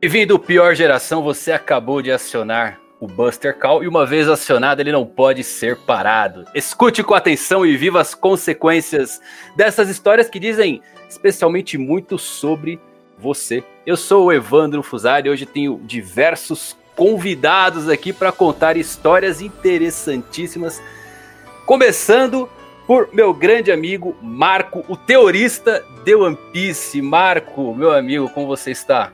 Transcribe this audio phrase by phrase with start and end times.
[0.00, 4.92] Bem-vindo, pior geração, você acabou de acionar o Buster Call e uma vez acionado ele
[4.92, 6.44] não pode ser parado.
[6.54, 9.20] Escute com atenção e viva as consequências
[9.56, 10.80] dessas histórias que dizem
[11.10, 12.78] especialmente muito sobre
[13.18, 13.64] você.
[13.84, 20.80] Eu sou o Evandro Fusari e hoje tenho diversos convidados aqui para contar histórias interessantíssimas.
[21.66, 22.48] Começando
[22.86, 27.02] por meu grande amigo Marco, o teorista de One Piece.
[27.02, 29.12] Marco, meu amigo, como você está?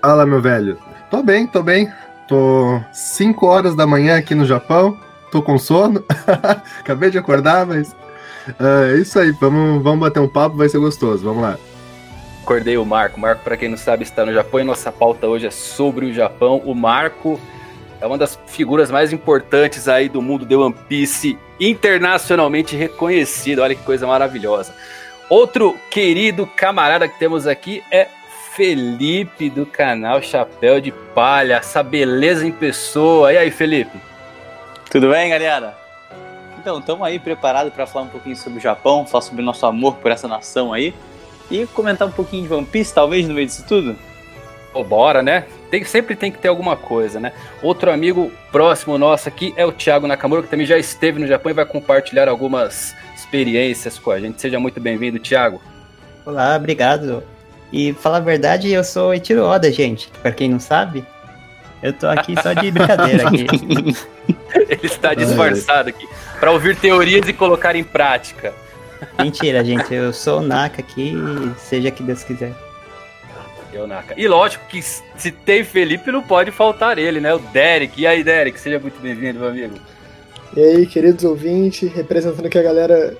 [0.00, 0.78] Fala, meu velho.
[1.10, 1.90] Tô bem, tô bem.
[2.28, 4.98] Tô 5 horas da manhã aqui no Japão.
[5.30, 6.04] Tô com sono.
[6.80, 7.94] Acabei de acordar, mas.
[8.60, 11.24] É isso aí, vamos, vamos bater um papo, vai ser gostoso.
[11.24, 11.58] Vamos lá.
[12.42, 13.18] Acordei o Marco.
[13.18, 16.14] Marco, para quem não sabe, está no Japão e nossa pauta hoje é sobre o
[16.14, 16.62] Japão.
[16.64, 17.40] O Marco
[18.00, 23.60] é uma das figuras mais importantes aí do mundo de One Piece, internacionalmente reconhecido.
[23.62, 24.72] Olha que coisa maravilhosa.
[25.28, 28.06] Outro querido camarada que temos aqui é
[28.56, 33.30] Felipe do canal Chapéu de Palha, essa beleza em pessoa.
[33.30, 34.00] E aí, Felipe?
[34.90, 35.76] Tudo bem, galera?
[36.58, 39.96] Então, estamos aí preparados para falar um pouquinho sobre o Japão, falar sobre nosso amor
[39.96, 40.94] por essa nação aí
[41.50, 43.94] e comentar um pouquinho de One Piece, talvez, no meio disso tudo.
[44.72, 45.44] Pô, bora, né?
[45.70, 47.32] Tem, sempre tem que ter alguma coisa, né?
[47.62, 51.50] Outro amigo próximo nosso aqui é o Thiago Nakamura, que também já esteve no Japão
[51.50, 54.40] e vai compartilhar algumas experiências com a gente.
[54.40, 55.60] Seja muito bem-vindo, Thiago.
[56.24, 57.35] Olá, obrigado.
[57.72, 60.08] E falar a verdade, eu sou Itiro Oda, gente.
[60.22, 61.04] Pra quem não sabe,
[61.82, 63.46] eu tô aqui só de brincadeira aqui.
[64.68, 66.06] Ele está disfarçado aqui.
[66.38, 68.54] Para ouvir teorias e colocar em prática.
[69.18, 69.92] Mentira, gente.
[69.92, 71.14] Eu sou o Naka aqui,
[71.58, 72.52] seja que Deus quiser.
[73.72, 74.14] Eu, Naka.
[74.16, 77.34] E lógico que se tem Felipe, não pode faltar ele, né?
[77.34, 78.00] O Derek.
[78.00, 79.74] E aí, Derek, seja muito bem-vindo, meu amigo.
[80.56, 83.16] E aí, queridos ouvintes, representando aqui a galera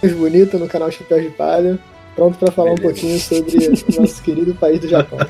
[0.00, 1.78] mais bonita no canal Chapéu de Palha
[2.18, 2.88] pronto para falar Beleza.
[2.88, 5.20] um pouquinho sobre o nosso querido país do Japão.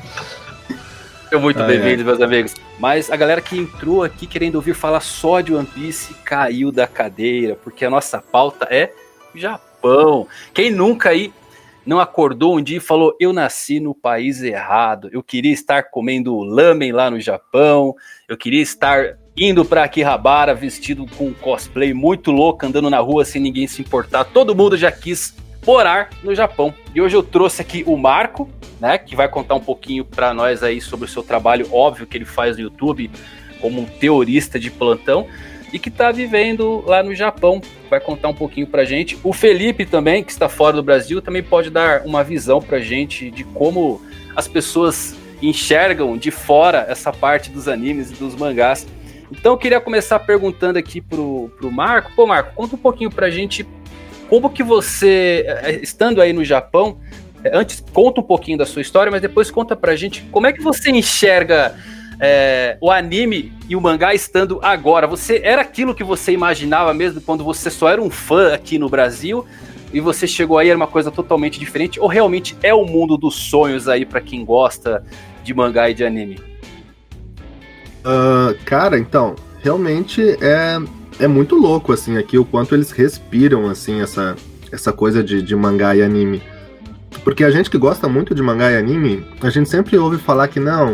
[1.25, 2.55] Sejam muito bem-vindos, meus amigos.
[2.79, 6.87] Mas a galera que entrou aqui querendo ouvir falar só de One Piece caiu da
[6.87, 8.91] cadeira, porque a nossa pauta é
[9.35, 10.27] Japão.
[10.51, 11.31] Quem nunca aí
[11.85, 16.39] não acordou um dia e falou: Eu nasci no país errado, eu queria estar comendo
[16.39, 17.93] lamen lá no Japão,
[18.27, 23.23] eu queria estar indo para Akihabara vestido com um cosplay muito louco, andando na rua
[23.23, 24.23] sem ninguém se importar.
[24.23, 26.73] Todo mundo já quis morar no Japão.
[26.93, 28.49] E hoje eu trouxe aqui o Marco,
[28.79, 32.17] né, que vai contar um pouquinho para nós aí sobre o seu trabalho, óbvio que
[32.17, 33.11] ele faz no YouTube
[33.61, 35.27] como um teorista de plantão
[35.71, 37.61] e que está vivendo lá no Japão.
[37.89, 39.17] Vai contar um pouquinho pra gente.
[39.23, 43.29] O Felipe também, que está fora do Brasil, também pode dar uma visão pra gente
[43.29, 44.01] de como
[44.35, 48.87] as pessoas enxergam de fora essa parte dos animes e dos mangás.
[49.31, 52.11] Então eu queria começar perguntando aqui pro, pro Marco.
[52.15, 53.63] Pô, Marco, conta um pouquinho pra gente
[54.29, 56.99] como que você, é, é, estando aí no Japão,
[57.43, 60.53] é, antes conta um pouquinho da sua história, mas depois conta pra gente como é
[60.53, 61.75] que você enxerga
[62.19, 65.07] é, o anime e o mangá estando agora.
[65.07, 68.87] Você era aquilo que você imaginava mesmo quando você só era um fã aqui no
[68.87, 69.45] Brasil
[69.91, 73.35] e você chegou aí era uma coisa totalmente diferente ou realmente é o mundo dos
[73.35, 75.03] sonhos aí para quem gosta
[75.43, 76.39] de mangá e de anime?
[78.05, 80.77] Uh, cara, então realmente é
[81.19, 84.35] é muito louco, assim, aqui, o quanto eles respiram, assim, essa,
[84.71, 86.41] essa coisa de, de mangá e anime.
[87.23, 90.47] Porque a gente que gosta muito de mangá e anime, a gente sempre ouve falar
[90.47, 90.93] que não,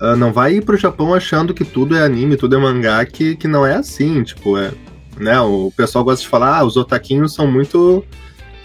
[0.00, 3.36] uh, não vai ir pro Japão achando que tudo é anime, tudo é mangá, que,
[3.36, 4.72] que não é assim, tipo, é,
[5.16, 8.04] né, o pessoal gosta de falar, ah, os otaquinhos são muito,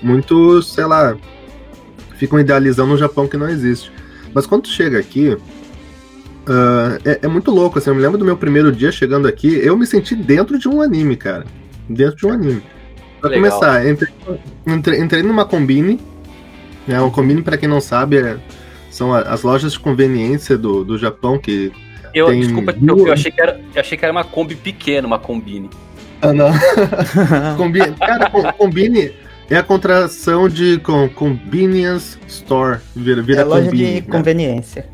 [0.01, 1.16] muito, sei lá,
[2.17, 3.91] ficam idealizando um Japão que não existe.
[4.33, 5.37] Mas quando chega aqui,
[6.47, 9.47] Uh, é, é, muito louco, assim, eu me lembro do meu primeiro dia chegando aqui,
[9.47, 11.45] eu me senti dentro de um anime, cara.
[11.89, 12.61] Dentro de um anime.
[13.19, 13.50] Pra Legal.
[13.50, 14.13] começar, entrei,
[14.67, 16.00] entrei, entrei, numa combine,
[16.88, 18.38] né, um combine, para quem não sabe, é,
[18.91, 21.72] são as lojas de conveniência do, do Japão que
[22.13, 25.05] eu, tem desculpa, eu, eu, achei que era, eu achei que era uma Kombi pequena,
[25.05, 25.69] uma Combine.
[26.22, 26.50] Ah, não.
[27.57, 29.14] combine, cara, Combine
[29.49, 32.79] é a contração de com, Convenience Store.
[32.96, 34.02] Vira, vira é loja combine, de né?
[34.09, 34.87] conveniência.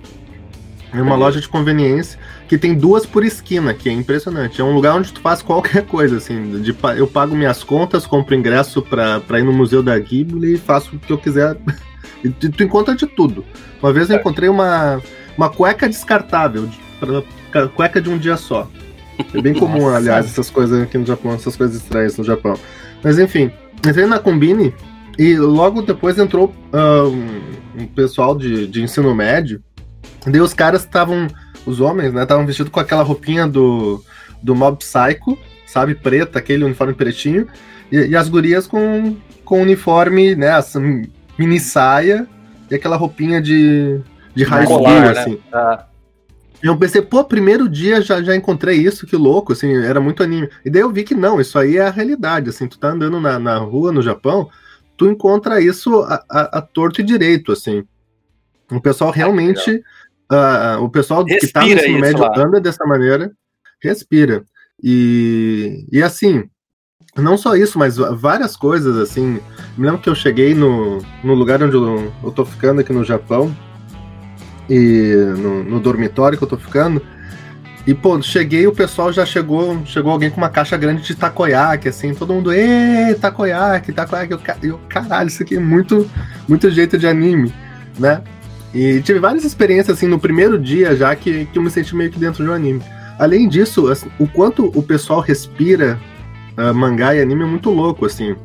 [0.94, 4.60] É uma loja de conveniência que tem duas por esquina, que é impressionante.
[4.60, 6.62] É um lugar onde tu faz qualquer coisa, assim.
[6.62, 10.58] De, eu pago minhas contas, compro ingresso pra, pra ir no Museu da Ghibli e
[10.58, 11.58] faço o que eu quiser.
[12.24, 13.46] e tu, encontra de tudo.
[13.82, 15.02] Uma vez eu encontrei uma,
[15.38, 16.68] uma cueca descartável,
[17.00, 18.70] pra, cueca de um dia só.
[19.34, 19.98] É bem comum, Nossa.
[19.98, 22.56] aliás, essas coisas aqui no Japão, essas coisas estranhas no Japão.
[23.04, 23.52] Mas enfim,
[23.88, 24.74] entrei na Combine
[25.18, 29.64] e logo depois entrou uh, um, um pessoal de, de ensino médio
[30.26, 31.28] Daí os caras estavam,
[31.66, 34.04] os homens, né, estavam vestidos com aquela roupinha do,
[34.42, 37.48] do Mob Psycho, sabe, preta, aquele uniforme pretinho,
[37.92, 40.52] e, e as gurias com, com uniforme, né,
[41.38, 42.28] mini saia
[42.70, 44.00] e aquela roupinha de,
[44.36, 45.40] de high school, assim.
[45.52, 45.86] Ah.
[46.62, 50.48] Eu pensei, pô, primeiro dia já, já encontrei isso, que louco, assim, era muito anime.
[50.64, 53.20] E daí eu vi que não, isso aí é a realidade, assim, tu tá andando
[53.20, 54.48] na, na rua no Japão,
[54.96, 57.84] tu encontra isso a, a, a torto e direito, assim.
[58.72, 59.84] O pessoal realmente,
[60.32, 62.34] uh, o pessoal respira que tá no ensino médio lá.
[62.38, 63.32] anda dessa maneira,
[63.82, 64.44] respira.
[64.82, 66.46] E, e assim,
[67.16, 69.40] não só isso, mas várias coisas, assim.
[69.78, 73.04] Me lembro que eu cheguei no, no lugar onde eu, eu tô ficando aqui no
[73.04, 73.56] Japão,
[74.70, 77.02] e no, no dormitório que eu tô ficando.
[77.86, 81.90] E, pô, cheguei o pessoal já chegou, chegou alguém com uma caixa grande de takoyaki,
[81.90, 84.34] assim, todo mundo, ê, takoyaki, takoyaki.
[84.34, 86.10] Eu, eu, caralho, isso aqui é muito,
[86.48, 87.52] muito jeito de anime,
[88.00, 88.22] né?
[88.74, 92.12] E tive várias experiências, assim, no primeiro dia já que, que eu me senti meio
[92.12, 92.82] que dentro de um anime.
[93.20, 96.00] Além disso, assim, o quanto o pessoal respira
[96.58, 98.36] uh, mangá e anime é muito louco, assim.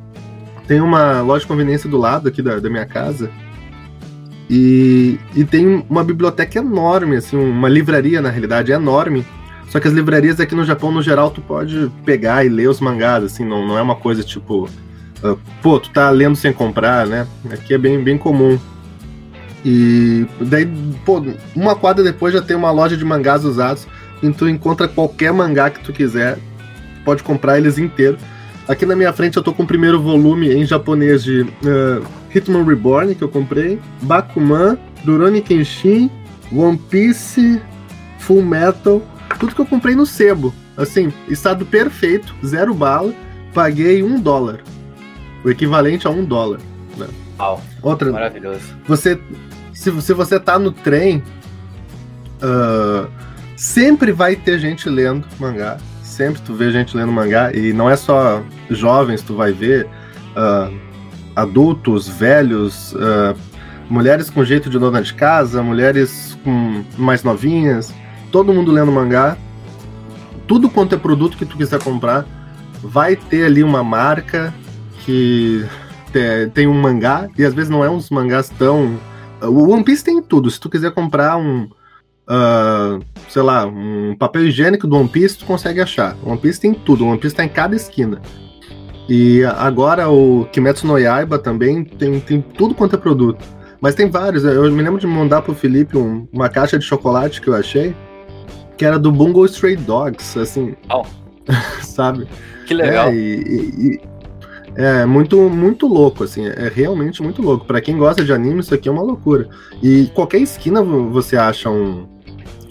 [0.66, 3.30] Tem uma loja de conveniência do lado aqui da, da minha casa,
[4.48, 9.26] e, e tem uma biblioteca enorme, assim, uma livraria na realidade enorme.
[9.68, 12.80] Só que as livrarias aqui no Japão, no geral, tu pode pegar e ler os
[12.80, 14.68] mangás, assim, não, não é uma coisa tipo.
[15.22, 17.26] Uh, pô, tu tá lendo sem comprar, né?
[17.50, 18.58] Aqui é bem, bem comum.
[19.68, 20.64] E daí,
[21.04, 21.20] pô,
[21.56, 23.84] uma quadra depois já tem uma loja de mangás usados.
[24.22, 26.38] E tu encontra qualquer mangá que tu quiser,
[27.04, 28.20] pode comprar eles inteiros.
[28.68, 32.64] Aqui na minha frente eu tô com o primeiro volume em japonês de uh, Hitman
[32.64, 36.08] Reborn, que eu comprei, Bakuman, Rurouni Kenshin,
[36.52, 37.60] One Piece,
[38.20, 39.02] Full Metal,
[39.40, 40.54] tudo que eu comprei no sebo.
[40.76, 43.12] Assim, estado perfeito, zero bala,
[43.52, 44.60] paguei um dólar.
[45.44, 46.60] O equivalente a um dólar.
[46.96, 47.08] Né?
[47.38, 48.76] Uau, Outra, maravilhoso.
[48.86, 49.18] Você,
[49.90, 51.22] se, se você tá no trem,
[52.42, 53.08] uh,
[53.56, 55.78] sempre vai ter gente lendo mangá
[56.16, 59.86] sempre tu vê gente lendo mangá, e não é só jovens, tu vai ver
[60.34, 60.74] uh,
[61.34, 63.36] adultos, velhos, uh,
[63.90, 67.92] mulheres com jeito de dona de casa, mulheres com mais novinhas,
[68.32, 69.36] todo mundo lendo mangá.
[70.46, 72.24] Tudo quanto é produto que tu quiser comprar,
[72.82, 74.54] vai ter ali uma marca
[75.04, 75.66] que
[76.54, 78.96] tem um mangá, e às vezes não é uns mangás tão.
[79.42, 80.50] O One Piece tem tudo.
[80.50, 81.68] Se tu quiser comprar um,
[82.28, 86.16] uh, sei lá, um papel higiênico do One Piece, tu consegue achar.
[86.22, 88.20] O One Piece tem tudo, o One Piece tá em cada esquina.
[89.08, 93.44] E agora o Kimetsu no Yaiba também tem, tem tudo quanto é produto.
[93.80, 94.44] Mas tem vários.
[94.44, 97.94] Eu me lembro de mandar pro Felipe um, uma caixa de chocolate que eu achei,
[98.76, 100.74] que era do Bungo Stray Dogs, assim.
[100.90, 101.04] Oh.
[101.82, 102.26] sabe?
[102.66, 103.08] Que legal.
[103.08, 104.00] É, e, e,
[104.76, 107.64] é muito, muito louco, assim, é realmente muito louco.
[107.64, 109.48] Para quem gosta de anime, isso aqui é uma loucura.
[109.82, 112.06] E qualquer esquina você acha um,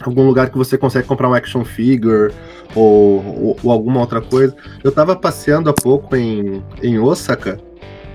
[0.02, 2.31] algum lugar que você consegue comprar um action figure
[2.75, 4.56] ou, ou, ou, alguma outra coisa.
[4.84, 7.60] Eu tava passeando há pouco em, em Osaka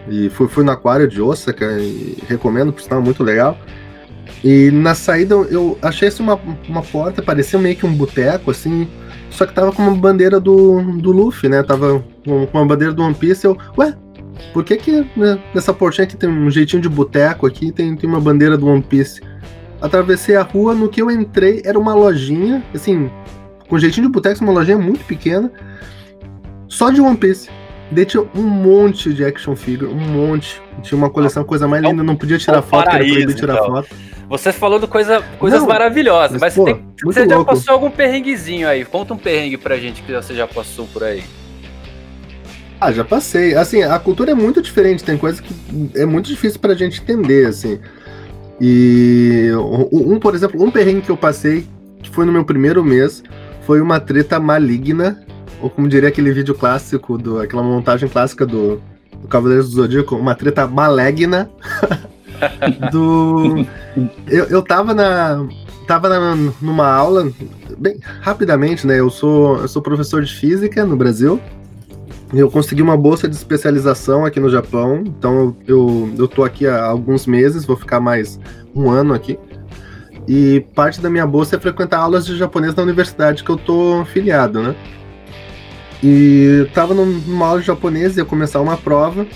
[0.08, 1.66] e fui, fui no aquário de Osaka
[2.28, 3.58] recomendo, porque está muito legal.
[4.44, 6.38] E na saída eu achei assim, uma,
[6.68, 8.88] uma porta, parecia meio que um boteco, assim,
[9.30, 11.62] só que tava com uma bandeira do, do Luffy, né?
[11.62, 13.44] Tava com uma bandeira do One Piece.
[13.44, 13.94] Eu, ué,
[14.52, 18.08] por que que né, nessa portinha aqui tem um jeitinho de boteco aqui tem, tem
[18.08, 19.20] uma bandeira do One Piece?
[19.80, 23.10] atravessei a rua, no que eu entrei era uma lojinha, assim,
[23.68, 25.50] com jeitinho de boteco, uma lojinha muito pequena,
[26.68, 27.48] só de One Piece.
[27.90, 30.62] Daí tinha um monte de action figure, um monte.
[30.80, 33.66] Tinha uma coleção, coisa mais linda, não podia tirar foto, paraíso, era tirar então.
[33.66, 33.88] foto.
[34.28, 37.74] Você falou de coisa, coisas não, maravilhosas, mas, mas pô, você, tem, você já passou
[37.74, 38.84] algum perrenguezinho aí?
[38.84, 41.24] Conta um perrengue pra gente que você já passou por aí.
[42.80, 43.54] Ah, já passei.
[43.54, 45.54] Assim, a cultura é muito diferente, tem coisas que
[45.94, 47.78] é muito difícil pra gente entender, assim.
[48.60, 49.50] E
[49.92, 51.66] um, por exemplo, um perrengue que eu passei,
[52.02, 53.22] que foi no meu primeiro mês,
[53.66, 55.22] foi uma treta maligna,
[55.60, 58.80] ou como diria aquele vídeo clássico, do, aquela montagem clássica do,
[59.20, 61.50] do Cavaleiros do Zodíaco, uma treta maligna.
[62.90, 63.66] do.
[64.26, 65.46] Eu, eu tava na.
[65.86, 67.30] Tava na, numa aula,
[67.76, 69.00] bem rapidamente, né?
[69.00, 71.40] Eu sou, eu sou professor de física no Brasil.
[72.32, 76.84] Eu consegui uma bolsa de especialização aqui no Japão, então eu, eu tô aqui há
[76.84, 78.38] alguns meses, vou ficar mais
[78.74, 79.36] um ano aqui.
[80.28, 84.04] E parte da minha bolsa é frequentar aulas de japonês na universidade que eu tô
[84.04, 84.76] filiado, né?
[86.02, 89.26] E tava numa aula de japonês, ia começar uma prova.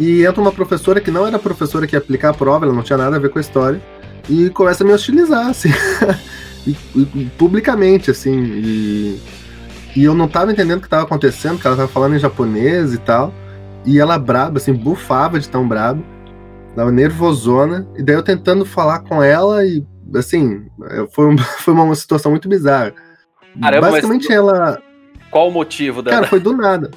[0.00, 2.82] E entra uma professora que não era professora que ia aplicar a prova, ela não
[2.82, 3.80] tinha nada a ver com a história.
[4.26, 5.68] E começa a me hostilizar, assim.
[6.66, 8.42] e, e, publicamente, assim.
[8.42, 9.20] E
[9.94, 12.94] e eu não tava entendendo o que tava acontecendo, que ela tava falando em japonês
[12.94, 13.32] e tal.
[13.84, 16.02] E ela braba, assim, bufava de tão brabo.
[16.74, 17.86] Tava nervosona.
[17.96, 19.84] E daí eu tentando falar com ela e,
[20.14, 20.64] assim,
[21.12, 22.94] foi, foi uma situação muito bizarra.
[23.60, 24.36] Caramba, Basicamente mas...
[24.36, 24.82] ela.
[25.30, 26.16] Qual o motivo dela?
[26.16, 26.90] Cara, foi do nada.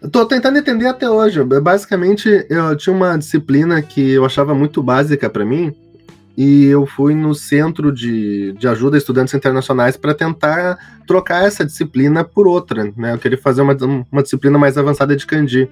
[0.00, 1.42] Eu tô tentando entender até hoje.
[1.44, 5.72] Basicamente, eu tinha uma disciplina que eu achava muito básica para mim,
[6.36, 11.64] e eu fui no centro de, de ajuda a estudantes internacionais para tentar trocar essa
[11.64, 13.12] disciplina por outra, né?
[13.12, 13.76] Eu queria fazer uma,
[14.10, 15.68] uma disciplina mais avançada de kanji.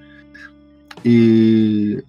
[1.03, 2.03] E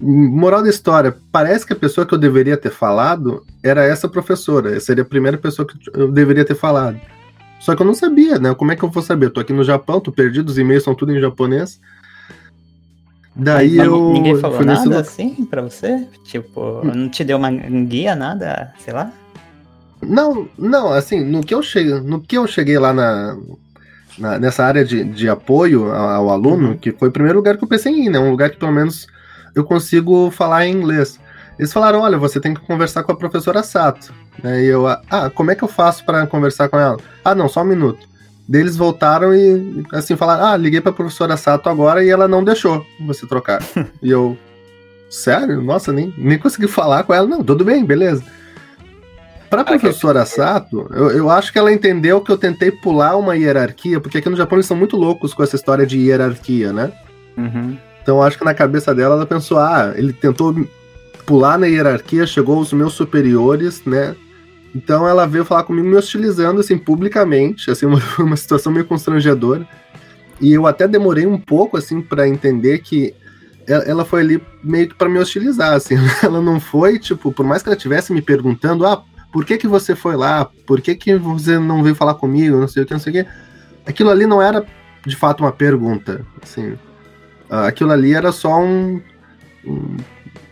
[0.00, 4.78] moral da história, parece que a pessoa que eu deveria ter falado era essa professora.
[4.80, 7.00] seria a primeira pessoa que eu deveria ter falado.
[7.60, 8.54] Só que eu não sabia, né?
[8.54, 9.26] Como é que eu vou saber?
[9.26, 11.80] Eu tô aqui no Japão, tô perdido, os e-mails são tudo em japonês.
[13.34, 14.12] Daí Mas, eu.
[14.12, 16.06] Ninguém falou nada assim pra você?
[16.24, 19.10] Tipo, não te deu uma guia, nada, sei lá?
[20.02, 23.38] Não, não, assim, no que eu cheguei, no que eu cheguei lá na,
[24.18, 26.76] na nessa área de, de apoio ao, ao aluno, uhum.
[26.76, 28.18] que foi o primeiro lugar que eu pensei em ir, né?
[28.18, 29.06] Um lugar que pelo menos
[29.54, 31.18] eu consigo falar em inglês.
[31.58, 34.12] Eles falaram: olha, você tem que conversar com a professora Sato.
[34.42, 34.64] Né?
[34.64, 36.98] E eu, ah, como é que eu faço para conversar com ela?
[37.24, 38.11] Ah, não, só um minuto.
[38.48, 42.84] Deles voltaram e assim falaram: Ah, liguei pra professora Sato agora e ela não deixou
[43.00, 43.62] você trocar.
[44.02, 44.36] e eu,
[45.08, 45.62] sério?
[45.62, 47.26] Nossa, nem, nem consegui falar com ela.
[47.26, 48.24] Não, tudo bem, beleza.
[49.48, 54.00] Pra professora Sato, eu, eu acho que ela entendeu que eu tentei pular uma hierarquia,
[54.00, 56.90] porque aqui no Japão eles são muito loucos com essa história de hierarquia, né?
[57.36, 57.76] Uhum.
[58.02, 60.54] Então acho que na cabeça dela ela pensou: ah, ele tentou
[61.26, 64.16] pular na hierarquia, chegou aos meus superiores, né?
[64.74, 69.66] Então ela veio falar comigo me hostilizando, assim, publicamente, assim, uma, uma situação meio constrangedora.
[70.40, 73.14] E eu até demorei um pouco, assim, para entender que
[73.66, 75.94] ela foi ali meio que para me hostilizar, assim.
[76.20, 79.68] Ela não foi, tipo, por mais que ela estivesse me perguntando, ah, por que que
[79.68, 80.50] você foi lá?
[80.66, 82.58] Por que que você não veio falar comigo?
[82.58, 83.30] Não sei o que, não sei o que.
[83.86, 84.66] Aquilo ali não era,
[85.06, 86.76] de fato, uma pergunta, assim.
[87.48, 89.00] Aquilo ali era só um...
[89.64, 89.96] um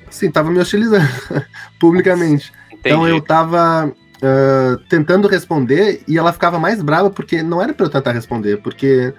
[0.09, 1.09] assim, tava me hostilizando
[1.81, 2.53] publicamente.
[2.67, 2.81] Entendi.
[2.85, 7.87] Então eu tava uh, tentando responder e ela ficava mais brava porque não era para
[7.87, 9.13] eu tentar responder, porque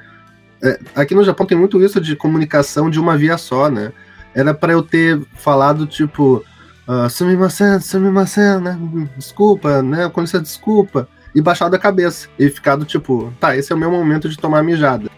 [0.64, 3.92] uh, aqui no Japão tem muito isso de comunicação de uma via só, né?
[4.34, 6.44] Era para eu ter falado tipo
[6.88, 8.80] uh, sumimasen, sumimasen, né?
[9.18, 10.10] Desculpa, né?
[10.10, 11.08] Com licença, desculpa.
[11.34, 12.28] E baixado a cabeça.
[12.38, 15.10] E ficado tipo, tá, esse é o meu momento de tomar mijada.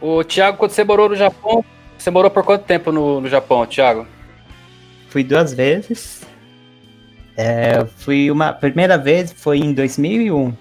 [0.00, 1.64] Ô, Thiago, quando você morou no Japão,
[1.96, 4.06] você morou por quanto tempo no, no Japão, Thiago?
[5.08, 6.22] Fui duas vezes.
[7.36, 10.52] É, fui uma primeira vez foi em 2001.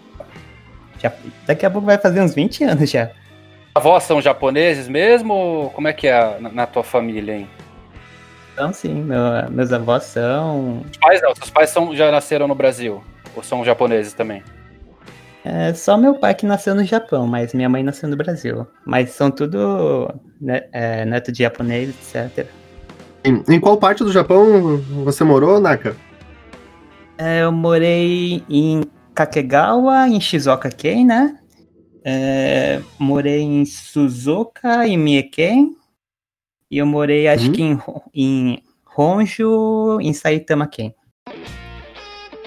[1.00, 1.12] Já,
[1.46, 3.12] daqui a pouco vai fazer uns 20 anos já.
[3.74, 5.72] Avós são japoneses mesmo?
[5.74, 7.50] Como é que é na, na tua família, hein?
[8.54, 10.84] Então sim, meu, meus avós são.
[10.92, 13.04] Os pais não, seus pais são, já nasceram no Brasil?
[13.36, 14.44] Ou são japoneses também?
[15.44, 18.68] É só meu pai que nasceu no Japão, mas minha mãe nasceu no Brasil.
[18.86, 22.48] Mas são tudo né, é, neto de japonês, etc.
[23.24, 25.96] Em, em qual parte do Japão você morou, Naka?
[27.24, 28.82] É, eu morei em
[29.14, 31.38] Kakegawa, em Shizuoka-ken, né?
[32.04, 35.76] É, morei em Suzuka, em Mieken.
[36.72, 37.52] E eu morei, acho hum.
[37.52, 37.80] que em,
[38.16, 38.64] em
[38.98, 40.96] Honjo, em Saitama-ken.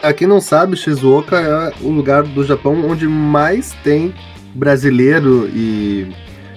[0.02, 4.12] Aqui não sabe, Shizuoka é o lugar do Japão onde mais tem
[4.57, 6.12] brasileiro e,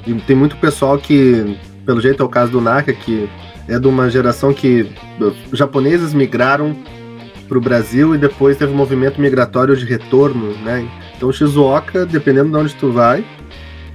[0.08, 1.56] e tem muito pessoal que,
[1.86, 3.30] pelo jeito é o caso do Naka, que
[3.68, 4.92] é de uma geração que
[5.54, 6.76] japoneses migraram
[7.48, 10.88] para o Brasil e depois teve um movimento migratório de retorno, né?
[11.16, 13.26] Então Shizuoka, dependendo de onde tu vai,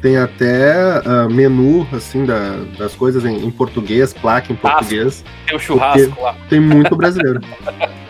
[0.00, 5.24] tem até uh, menu assim da, das coisas em, em, português, placa em português.
[5.46, 6.34] Tem o churrasco lá.
[6.48, 7.40] Tem muito brasileiro.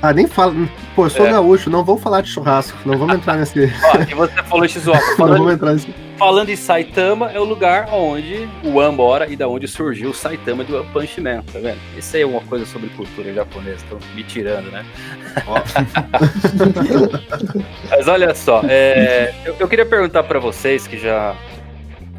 [0.00, 0.54] Ah, nem fala.
[0.94, 1.30] Pô, eu sou é.
[1.32, 3.58] gaúcho, não vou falar de churrasco, não vamos entrar nesse.
[3.82, 5.04] Ó, e você falou Shizuoka.
[5.18, 5.92] Não vamos entrar nesse.
[6.18, 10.14] Falando em Saitama, é o lugar onde o One mora e da onde surgiu o
[10.14, 11.78] Saitama do Punch Man, tá vendo?
[11.96, 14.84] Isso aí é uma coisa sobre cultura japonesa, estão me tirando, né?
[17.88, 21.36] Mas olha só, é, eu, eu, queria perguntar para vocês que já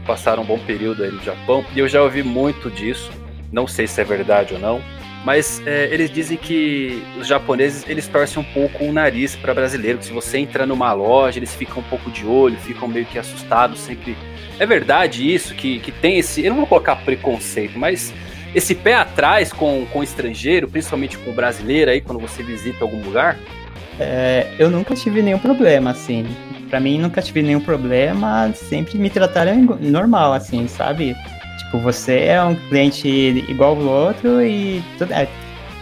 [0.08, 3.12] passaram um bom período aí no Japão, e eu já ouvi muito disso,
[3.52, 4.82] não sei se é verdade ou não,
[5.26, 10.02] mas é, eles dizem que os japoneses eles torcem um pouco o nariz para brasileiro.
[10.02, 13.80] Se você entra numa loja, eles ficam um pouco de olho, ficam meio que assustados
[13.80, 14.16] sempre.
[14.58, 16.44] É verdade isso que, que tem esse.
[16.44, 18.14] Eu não vou colocar preconceito, mas
[18.56, 23.02] esse pé atrás com, com estrangeiro, principalmente com o brasileiro aí quando você visita algum
[23.04, 23.38] lugar?
[24.00, 26.26] É, eu nunca tive nenhum problema, assim.
[26.70, 28.52] Para mim, nunca tive nenhum problema.
[28.54, 31.16] Sempre me trataram normal, assim, sabe?
[31.60, 33.08] Tipo, você é um cliente
[33.48, 35.14] igual o outro e tudo.
[35.14, 35.28] É,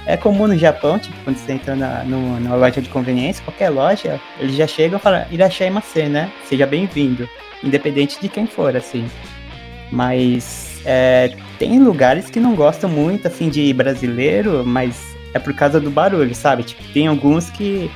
[0.05, 3.69] é comum no Japão, tipo, quando você entra na, no, numa loja de conveniência, qualquer
[3.69, 5.69] loja, eles já chegam e falam, Irashai
[6.09, 6.31] né?
[6.45, 7.27] Seja bem-vindo.
[7.63, 9.05] Independente de quem for, assim.
[9.91, 15.79] Mas é, tem lugares que não gostam muito, assim, de brasileiro, mas é por causa
[15.79, 16.63] do barulho, sabe?
[16.63, 17.91] Tipo, tem alguns que,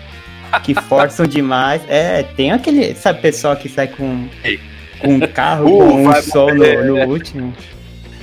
[0.63, 1.81] que forçam demais.
[1.87, 4.27] É, tem aquele, sabe, pessoal que sai com,
[5.01, 7.53] com um carro, uh, com um som no, no último.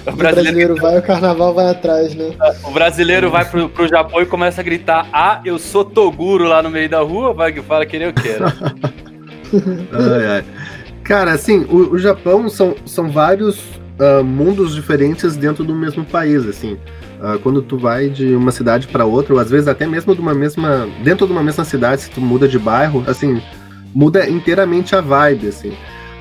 [0.07, 2.33] O brasileiro, vai, o carnaval vai atrás, né?
[2.65, 6.63] O brasileiro vai pro, pro Japão e começa a gritar: Ah, eu sou Toguro lá
[6.63, 8.47] no meio da rua, vai que fala que nem eu quero.
[9.93, 10.45] ai, ai.
[11.05, 13.59] Cara, assim, o, o Japão são, são vários
[13.99, 16.79] uh, mundos diferentes dentro do mesmo país, assim.
[17.21, 20.21] Uh, quando tu vai de uma cidade para outra, ou às vezes até mesmo de
[20.21, 20.89] uma mesma.
[21.03, 23.43] dentro de uma mesma cidade, se tu muda de bairro, assim,
[23.95, 25.73] muda inteiramente a vibe, assim.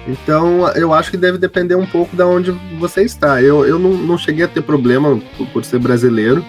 [0.07, 3.41] Então, eu acho que deve depender um pouco de onde você está.
[3.41, 6.43] Eu, eu não, não cheguei a ter problema por, por ser brasileiro,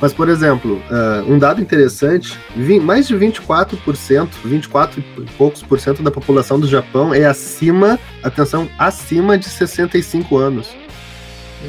[0.00, 2.38] mas, por exemplo, uh, um dado interessante:
[2.82, 8.68] mais de 24%, 24 e poucos por cento da população do Japão é acima, atenção,
[8.78, 10.68] acima de 65 anos.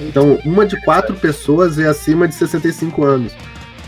[0.07, 3.33] Então, uma de quatro pessoas é acima de 65 anos.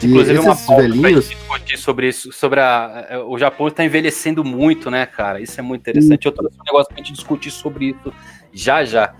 [0.01, 1.29] Inclusive, uma pauta velhinhos...
[1.29, 5.39] discutir sobre isso, sobre a, é, o Japão está envelhecendo muito, né, cara?
[5.39, 6.27] Isso é muito interessante.
[6.27, 6.31] Hum.
[6.31, 8.13] Eu trouxe um negócio pra gente discutir sobre isso
[8.53, 9.13] já já.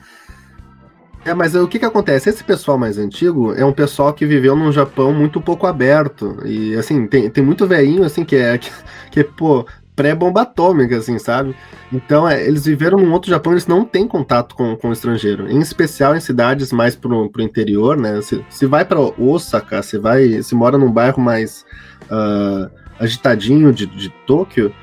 [1.26, 2.30] É, mas o que que acontece?
[2.30, 6.38] Esse pessoal mais antigo é um pessoal que viveu num Japão muito pouco aberto.
[6.46, 8.70] E, assim, tem, tem muito velhinho, assim, que é, que,
[9.10, 11.56] que pô, pré-bomba atômica, assim, sabe?
[11.92, 15.50] Então, é, eles viveram num outro Japão, eles não têm contato com, com o estrangeiro.
[15.50, 18.22] Em especial em cidades mais pro, pro interior, né?
[18.22, 21.66] Se, se vai para Osaka, se vai, se mora num bairro mais
[22.04, 22.70] uh,
[23.00, 24.74] agitadinho de, de Tóquio,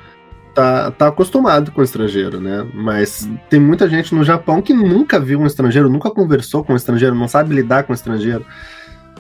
[0.55, 2.67] tá, tá acostumado com o estrangeiro, né?
[2.75, 6.77] Mas tem muita gente no Japão que nunca viu um estrangeiro, nunca conversou com um
[6.77, 8.45] estrangeiro, não sabe lidar com um estrangeiro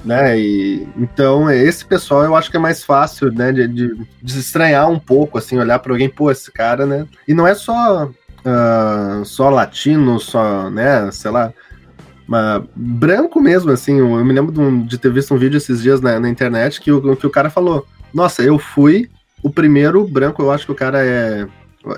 [0.04, 0.38] né?
[0.38, 4.90] E então esse pessoal eu acho que é mais fácil, né, de, de, de estranhar
[4.90, 7.06] um pouco, assim, olhar para alguém, pô, esse cara, né?
[7.26, 11.52] E não é só uh, só latino, só, né, sei lá,
[12.30, 13.98] mas branco mesmo, assim.
[13.98, 16.80] Eu me lembro de, um, de, ter visto um vídeo esses dias na, na internet
[16.80, 19.10] que o, que o cara falou: Nossa, eu fui
[19.42, 21.44] o primeiro branco, eu acho que o cara é.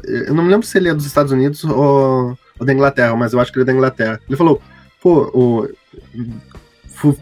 [0.05, 3.35] Eu não me lembro se ele é dos Estados Unidos ou, ou da Inglaterra, mas
[3.35, 4.19] eu acho que ele é da Inglaterra.
[4.27, 4.63] Ele falou:
[5.03, 5.69] Pô, o,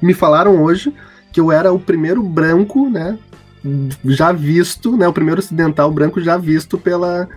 [0.01, 0.93] me falaram hoje
[1.33, 3.19] que eu era o primeiro branco, né?
[4.05, 5.07] Já visto, né?
[5.07, 7.29] O primeiro ocidental branco já visto pela.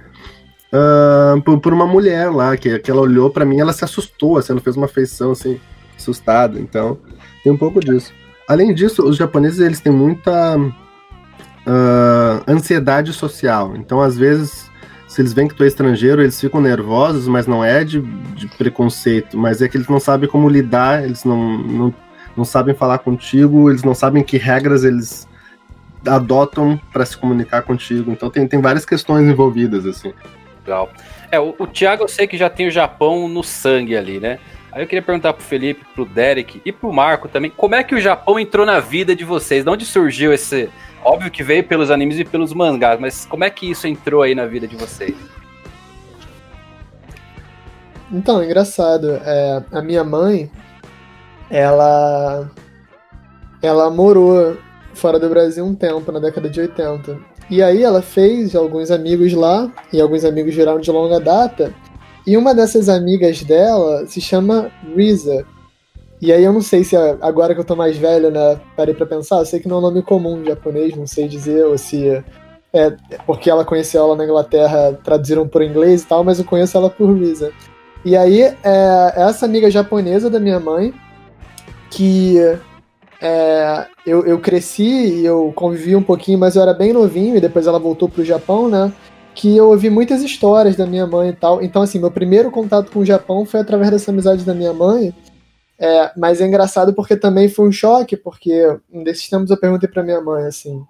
[0.73, 4.37] Uh, por, por, uma mulher lá, que, que ela olhou para mim ela se assustou,
[4.37, 5.59] assim, ela fez uma feição assim,
[5.95, 6.59] assustada.
[6.59, 6.97] Então,
[7.43, 8.11] tem um pouco disso.
[8.47, 13.75] Além disso, os japoneses eles têm muita uh, ansiedade social.
[13.75, 14.69] Então, às vezes,
[15.07, 18.47] se eles veem que tu é estrangeiro, eles ficam nervosos, mas não é de, de
[18.47, 21.93] preconceito, mas é que eles não sabem como lidar, eles não, não
[22.35, 25.27] não sabem falar contigo, eles não sabem que regras eles
[26.05, 28.11] adotam para se comunicar contigo.
[28.11, 30.13] Então tem, tem várias questões envolvidas, assim.
[30.65, 30.89] Legal.
[31.31, 34.39] É, o, o Thiago eu sei que já tem o Japão no sangue ali, né?
[34.71, 37.93] Aí eu queria perguntar pro Felipe, pro Derek e pro Marco também, como é que
[37.93, 39.63] o Japão entrou na vida de vocês?
[39.63, 40.69] De onde surgiu esse.
[41.03, 44.33] Óbvio que veio pelos animes e pelos mangás, mas como é que isso entrou aí
[44.33, 45.15] na vida de vocês?
[48.11, 49.19] Então, engraçado.
[49.23, 50.49] É, a minha mãe,
[51.49, 52.49] ela
[53.61, 54.57] ela morou
[54.93, 57.17] fora do Brasil um tempo, na década de 80.
[57.49, 61.73] E aí ela fez alguns amigos lá, e alguns amigos viraram de longa data.
[62.25, 65.45] E uma dessas amigas dela se chama Risa.
[66.21, 69.05] E aí eu não sei se agora que eu tô mais velho, né, parei pra
[69.05, 71.77] pensar, eu sei que não é um nome comum em japonês, não sei dizer, ou
[71.77, 72.23] se
[72.71, 72.95] é
[73.27, 76.89] porque ela conheceu ela na Inglaterra, traduziram por inglês e tal, mas eu conheço ela
[76.89, 77.51] por Risa.
[78.05, 80.93] E aí, é, essa amiga japonesa da minha mãe,
[81.95, 82.37] que
[83.21, 87.41] é, eu, eu cresci e eu convivi um pouquinho, mas eu era bem novinho, e
[87.41, 88.91] depois ela voltou pro Japão, né?
[89.35, 91.61] Que eu ouvi muitas histórias da minha mãe e tal.
[91.61, 95.13] Então, assim, meu primeiro contato com o Japão foi através dessa amizade da minha mãe.
[95.79, 99.89] É, mas é engraçado porque também foi um choque, porque um desses tempos eu perguntei
[99.89, 100.81] pra minha mãe, assim,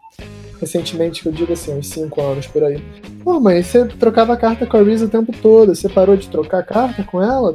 [0.59, 2.83] recentemente, que eu digo assim, uns 5 anos por aí.
[3.23, 6.63] Pô, mãe, você trocava carta com a Reese o tempo todo, você parou de trocar
[6.63, 7.53] carta com ela?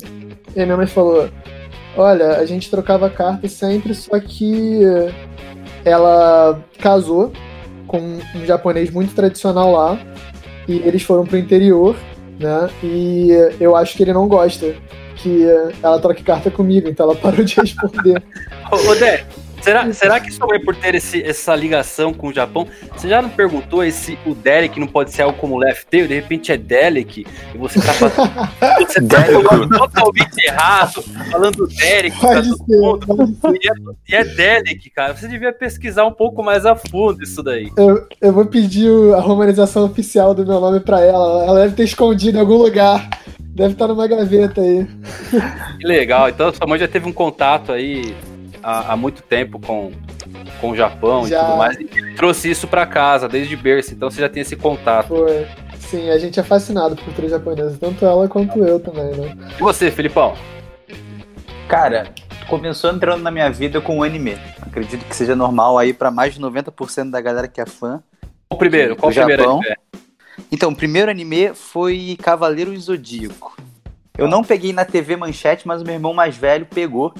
[0.56, 1.28] E a minha mãe falou,
[1.98, 4.82] Olha, a gente trocava cartas sempre, só que
[5.84, 7.32] ela casou
[7.88, 7.98] com
[8.37, 9.98] um japonês muito tradicional lá
[10.68, 11.96] e eles foram pro interior,
[12.38, 12.70] né?
[12.84, 14.76] E eu acho que ele não gosta
[15.16, 15.44] que
[15.82, 18.22] ela troque carta comigo, então ela parou de responder.
[18.70, 19.24] Ô, Dé,
[19.60, 22.66] Será, será que só é por ter esse, essa ligação com o Japão?
[22.96, 26.06] Você já não perguntou se o Derek não pode ser algo como Left Tail?
[26.06, 28.28] De repente é Derek e você tá fazendo.
[28.86, 33.58] você tá falando totalmente errado, falando Derek pra todo mundo.
[33.60, 33.72] E é,
[34.08, 35.14] e é Derek, cara.
[35.14, 37.70] Você devia pesquisar um pouco mais a fundo isso daí.
[37.76, 41.44] Eu, eu vou pedir a romanização oficial do meu nome pra ela.
[41.44, 43.08] Ela deve ter escondido em algum lugar.
[43.40, 44.86] Deve estar numa gaveta aí.
[45.78, 46.28] Que legal.
[46.28, 48.14] Então sua mãe já teve um contato aí
[48.62, 49.92] há, há muito tempo com,
[50.60, 51.36] com o Japão já.
[51.36, 51.76] e tudo mais.
[51.78, 55.08] E trouxe isso para casa desde berço, então você já tem esse contato.
[55.08, 55.46] Foi.
[55.78, 59.34] Sim, a gente é fascinado por cultura japonesa, tanto ela quanto eu também, né?
[59.58, 60.34] E você, Filipão?
[61.66, 62.12] Cara,
[62.46, 64.36] começou entrando na minha vida com o anime.
[64.60, 68.02] Acredito que seja normal aí para mais de 90% da galera que é fã.
[68.50, 69.60] O primeiro, qual o primeiro Japão.
[69.60, 69.76] anime?
[70.52, 73.56] Então, o primeiro anime foi Cavaleiro Zodíaco.
[74.16, 77.14] Eu não peguei na TV Manchete, mas o meu irmão mais velho pegou.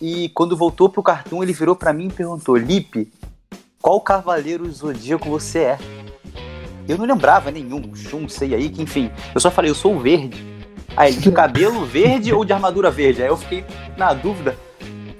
[0.00, 3.10] E quando voltou pro cartoon, ele virou para mim e perguntou: Lipe,
[3.80, 5.78] qual Cavaleiro Zodíaco você é?
[6.88, 9.10] Eu não lembrava nenhum, Shun, sei aí, que enfim.
[9.34, 10.44] Eu só falei, eu sou o verde.
[10.96, 13.22] Aí ele, de cabelo verde ou de armadura verde?
[13.22, 13.64] Aí eu fiquei
[13.96, 14.56] na dúvida.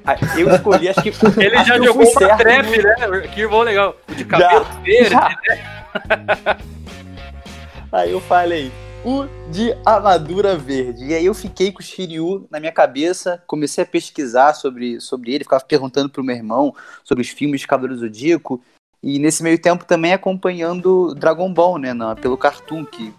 [0.05, 1.09] Aí eu escolhi, acho que.
[1.43, 3.29] Ele acho já que jogou uma trap, né?
[3.35, 3.97] Que irmão legal.
[4.15, 5.29] De cabelo já, verde, já.
[5.29, 6.57] né?
[7.91, 8.71] Aí eu falei,
[9.07, 11.05] o de armadura verde.
[11.05, 15.33] E aí eu fiquei com o Shiryu na minha cabeça, comecei a pesquisar sobre, sobre
[15.33, 18.61] ele, ficava perguntando pro meu irmão sobre os filmes de Cavaleiro Zodíaco.
[19.01, 21.95] E nesse meio tempo também acompanhando Dragon Ball, né?
[21.95, 23.15] Na, pelo Cartoon, que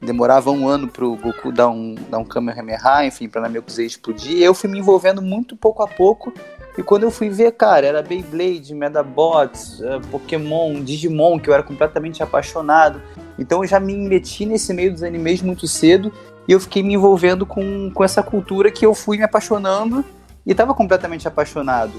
[0.00, 4.36] demorava um ano pro Goku dar um, dar um Kamehameha, enfim, pra Namekusei explodir.
[4.36, 6.32] E eu fui me envolvendo muito pouco a pouco.
[6.80, 11.62] E quando eu fui ver, cara, era Beyblade, Medabots, uh, Pokémon, Digimon, que eu era
[11.62, 13.02] completamente apaixonado.
[13.38, 16.10] Então eu já me meti nesse meio dos animes muito cedo
[16.48, 20.02] e eu fiquei me envolvendo com, com essa cultura que eu fui me apaixonando
[20.46, 21.92] e estava completamente apaixonado.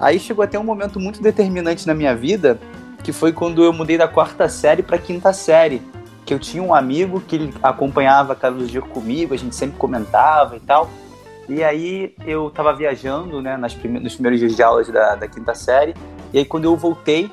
[0.00, 2.58] Aí chegou até um momento muito determinante na minha vida,
[3.04, 5.80] que foi quando eu mudei da quarta série para quinta série.
[6.26, 10.60] Que eu tinha um amigo que acompanhava Carlos Dias comigo, a gente sempre comentava e
[10.60, 10.90] tal.
[11.48, 15.26] E aí eu tava viajando, né, nas prime nos primeiros dias de aulas da, da
[15.26, 15.94] quinta série.
[16.32, 17.30] E aí quando eu voltei,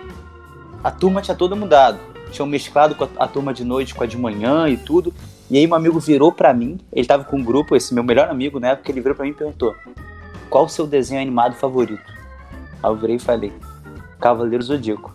[0.84, 2.00] a turma tinha toda mudado.
[2.32, 5.14] Tinham mesclado com a, a, turma de noite com a de manhã e tudo.
[5.52, 8.30] E aí um amigo virou para mim, ele tava com um grupo, esse meu melhor
[8.30, 9.76] amigo na época, ele virou para mim e perguntou:
[10.50, 12.16] "Qual o seu desenho animado favorito?"
[12.82, 13.54] Aí eu virei e falei,
[14.20, 15.14] Cavaleiro Zodíaco.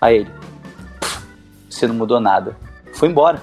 [0.00, 0.30] Aí ele,
[1.68, 2.56] você não mudou nada.
[2.94, 3.42] Foi embora.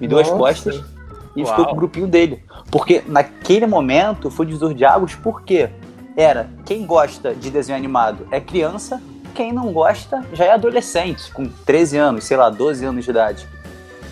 [0.00, 0.32] Me deu Nossa.
[0.32, 0.95] as costas
[1.36, 1.50] e Uau.
[1.50, 2.42] ficou com o grupinho dele.
[2.70, 5.68] Porque naquele momento foi divisor de águas, porque
[6.16, 9.00] era quem gosta de desenho animado é criança,
[9.34, 13.46] quem não gosta já é adolescente, com 13 anos, sei lá, 12 anos de idade.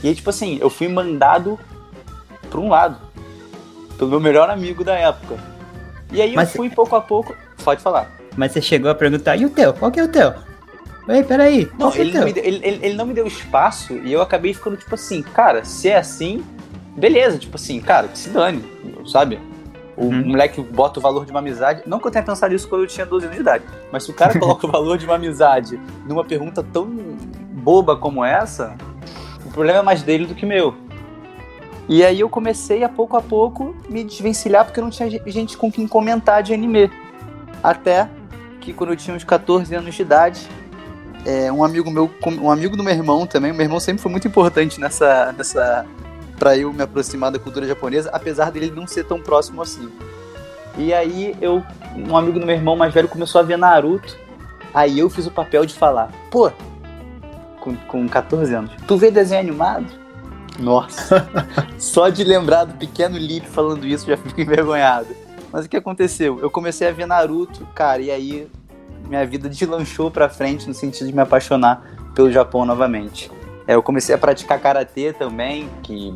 [0.02, 1.58] E aí, tipo assim, eu fui mandado
[2.50, 2.98] para um lado,
[3.96, 5.38] pelo meu melhor amigo da época.
[6.12, 6.50] E aí Mas...
[6.50, 7.34] eu fui pouco a pouco.
[7.64, 8.10] Pode falar.
[8.36, 9.72] Mas você chegou a perguntar, e o teu?
[9.72, 10.34] Qual que é o teu?
[11.08, 11.70] Ei, peraí.
[11.78, 14.54] Não, é ele, não deu, ele, ele, ele, não me deu espaço e eu acabei
[14.54, 16.44] ficando tipo assim, cara, se é assim,
[16.96, 18.64] beleza, tipo assim, cara, que se dane,
[19.06, 19.40] sabe?
[19.96, 20.28] O uhum.
[20.28, 21.82] moleque bota o valor de uma amizade.
[21.86, 24.10] Não que eu tenha pensado isso quando eu tinha 12 anos de idade, mas se
[24.10, 26.86] o cara coloca o valor de uma amizade numa pergunta tão
[27.52, 28.76] boba como essa,
[29.44, 30.74] o problema é mais dele do que meu.
[31.88, 35.70] E aí eu comecei a pouco a pouco me desvencilhar porque não tinha gente com
[35.70, 36.90] quem comentar de anime.
[37.62, 38.08] Até
[38.60, 40.48] que quando eu tinha uns 14 anos de idade,
[41.26, 44.26] é, um amigo meu, um amigo do meu irmão também, meu irmão sempre foi muito
[44.26, 45.86] importante nessa, nessa
[46.38, 49.90] para eu me aproximar da cultura japonesa, apesar dele não ser tão próximo assim.
[50.76, 51.62] E aí eu,
[51.96, 54.16] um amigo do meu irmão mais velho começou a ver Naruto,
[54.72, 56.50] aí eu fiz o papel de falar, pô,
[57.60, 59.86] com, com 14 anos, tu vê desenho animado?
[60.58, 61.28] Nossa,
[61.78, 65.08] só de lembrar do pequeno Lip falando isso já fico envergonhado.
[65.52, 66.40] Mas o que aconteceu?
[66.40, 68.48] Eu comecei a ver Naruto, cara, e aí
[69.08, 71.82] minha vida deslanchou pra frente no sentido de me apaixonar
[72.14, 73.30] pelo Japão novamente.
[73.66, 76.14] É, eu comecei a praticar karatê também, que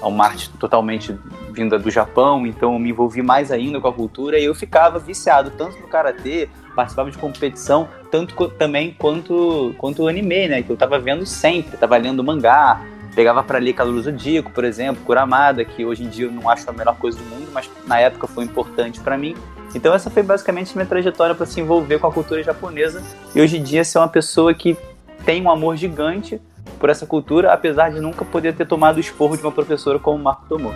[0.00, 1.16] é uma arte totalmente
[1.52, 4.98] vinda do Japão, então eu me envolvi mais ainda com a cultura e eu ficava
[4.98, 10.70] viciado tanto no karatê, participava de competição, tanto também quanto quanto o anime, né, que
[10.70, 12.80] eu tava vendo sempre, tava lendo mangá,
[13.18, 16.70] Pegava para ler Calor Zodíaco, por exemplo, Kuramada, que hoje em dia eu não acho
[16.70, 19.34] a melhor coisa do mundo, mas na época foi importante para mim.
[19.74, 23.02] Então essa foi basicamente minha trajetória para se envolver com a cultura japonesa
[23.34, 24.76] e hoje em dia ser uma pessoa que
[25.24, 26.40] tem um amor gigante
[26.78, 30.18] por essa cultura, apesar de nunca poder ter tomado o esporro de uma professora como
[30.18, 30.72] o Marco tomou.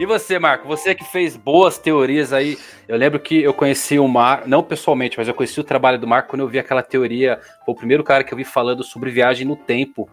[0.00, 0.66] E você, Marco?
[0.66, 2.56] Você que fez boas teorias aí.
[2.88, 6.06] Eu lembro que eu conheci o Marco, não pessoalmente, mas eu conheci o trabalho do
[6.06, 7.38] Marco quando eu vi aquela teoria.
[7.66, 10.08] Foi o primeiro cara que eu vi falando sobre viagem no tempo.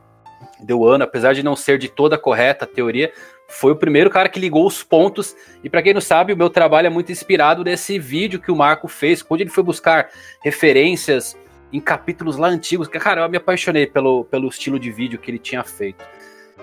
[0.60, 3.13] Deu ano, apesar de não ser de toda correta a teoria,
[3.47, 5.36] foi o primeiro cara que ligou os pontos.
[5.63, 8.55] E para quem não sabe, o meu trabalho é muito inspirado nesse vídeo que o
[8.55, 10.10] Marco fez, quando ele foi buscar
[10.43, 11.38] referências
[11.71, 12.88] em capítulos lá antigos.
[12.88, 16.03] Cara, eu me apaixonei pelo, pelo estilo de vídeo que ele tinha feito.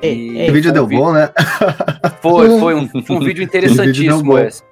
[0.02, 1.30] Ei, ei, o vídeo deu um bom, né?
[2.20, 4.62] Foi, foi um, foi um vídeo interessantíssimo esse.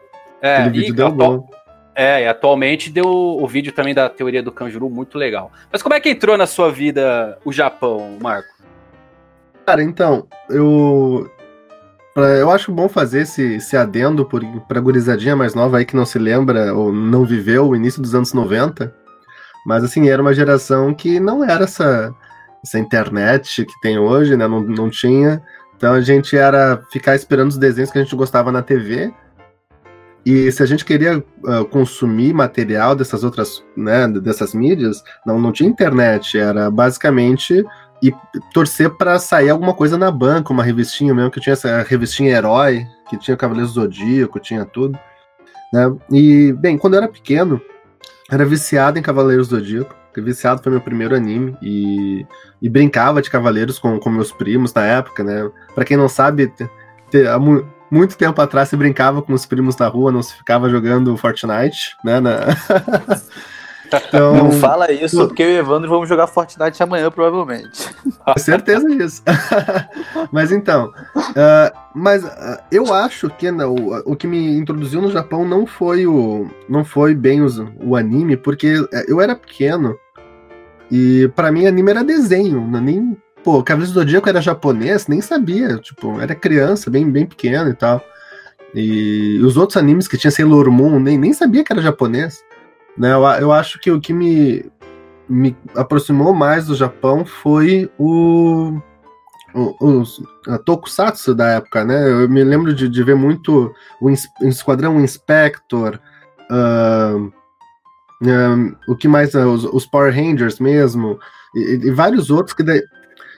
[0.40, 1.50] É, vídeo deu atual, bom.
[1.94, 5.52] É, e atualmente deu o vídeo também da teoria do Kanjuru, muito legal.
[5.70, 8.48] Mas como é que entrou na sua vida o Japão, Marco?
[9.64, 11.30] Cara, então, eu.
[12.14, 16.04] Eu acho bom fazer esse, esse adendo por, pra gurizadinha mais nova aí que não
[16.04, 18.94] se lembra ou não viveu o início dos anos 90.
[19.66, 22.14] Mas assim, era uma geração que não era essa
[22.64, 24.46] essa internet que tem hoje, né?
[24.46, 25.42] Não, não tinha.
[25.76, 29.12] Então a gente era ficar esperando os desenhos que a gente gostava na TV.
[30.24, 35.50] E se a gente queria uh, consumir material dessas outras, né, dessas mídias, não, não
[35.50, 37.64] tinha internet, era basicamente
[38.02, 38.12] e
[38.52, 42.84] torcer para sair alguma coisa na banca, uma revistinha mesmo, que tinha essa revistinha Herói,
[43.08, 44.98] que tinha Cavaleiro Zodíaco, tinha tudo.
[45.72, 45.94] Né?
[46.10, 47.60] E, bem, quando eu era pequeno,
[48.30, 49.94] era viciado em Cavaleiros do Zodíaco.
[50.14, 52.26] Viciado foi meu primeiro anime e,
[52.60, 55.50] e brincava de Cavaleiros com, com meus primos na época, né?
[55.74, 56.68] Pra quem não sabe, te,
[57.10, 60.34] te, há mu muito tempo atrás se brincava com os primos na rua, não se
[60.34, 62.20] ficava jogando Fortnite, né?
[62.20, 62.40] Na...
[64.08, 67.90] Então, não fala isso, porque eu e o Evandro vamos jogar Fortnite amanhã, provavelmente.
[68.38, 69.22] Certeza disso.
[70.32, 73.74] mas então, uh, mas uh, eu acho que não,
[74.04, 78.36] o, que me introduziu no Japão não foi o, não foi bem os, o anime,
[78.36, 79.96] porque é, eu era pequeno
[80.90, 85.06] e para mim anime era desenho, não, é nem pô, Cavaleiros do Zodíaco era japonês,
[85.08, 88.02] nem sabia, tipo, era criança, bem bem pequeno e tal.
[88.74, 92.42] E os outros animes que tinha Sailor Moon, nem, nem sabia que era japonês.
[92.96, 93.12] Né?
[93.12, 94.64] Eu, eu acho que o que me,
[95.28, 98.78] me aproximou mais do Japão foi o,
[99.54, 100.02] o,
[100.48, 102.10] a Tokusatsu da época, né?
[102.10, 104.10] Eu me lembro de, de ver muito o
[104.42, 105.98] Esquadrão Inspector,
[106.50, 107.32] uh,
[108.22, 111.18] um, o que mais, uh, os, os, Power Rangers mesmo,
[111.54, 112.82] e, e vários outros que daí...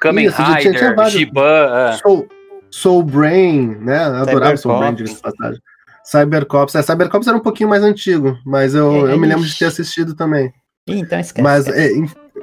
[0.00, 1.90] Kamen Isso, Rider, tinha, tinha Shiban...
[1.90, 1.92] É.
[1.92, 2.28] Soul,
[2.70, 3.98] Soul Brain, né?
[3.98, 5.60] Adorava Soul Brain, de passagem.
[6.04, 6.74] Cybercops.
[6.74, 9.64] É, Cybercops era um pouquinho mais antigo, mas eu, é, eu me lembro de ter
[9.64, 10.52] assistido também.
[10.86, 11.42] Então esquece.
[11.42, 11.90] Mas é,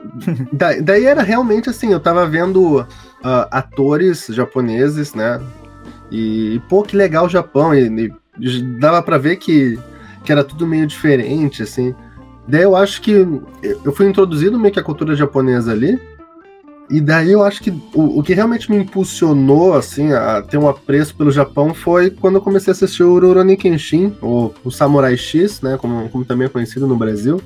[0.51, 2.87] daí, daí, era realmente assim, eu tava vendo uh,
[3.51, 5.39] atores japoneses, né?
[6.11, 7.73] E, pô, que legal o Japão.
[7.73, 9.79] E, e dava para ver que,
[10.25, 11.95] que era tudo meio diferente, assim.
[12.47, 13.11] Daí eu acho que
[13.61, 16.01] eu fui introduzido meio que a cultura japonesa ali.
[16.91, 20.67] E daí eu acho que o, o que realmente me impulsionou, assim, a ter um
[20.67, 25.15] apreço pelo Japão foi quando eu comecei a assistir o Rurouni Kenshin, o, o Samurai
[25.15, 27.41] X, né, como, como também é conhecido no Brasil.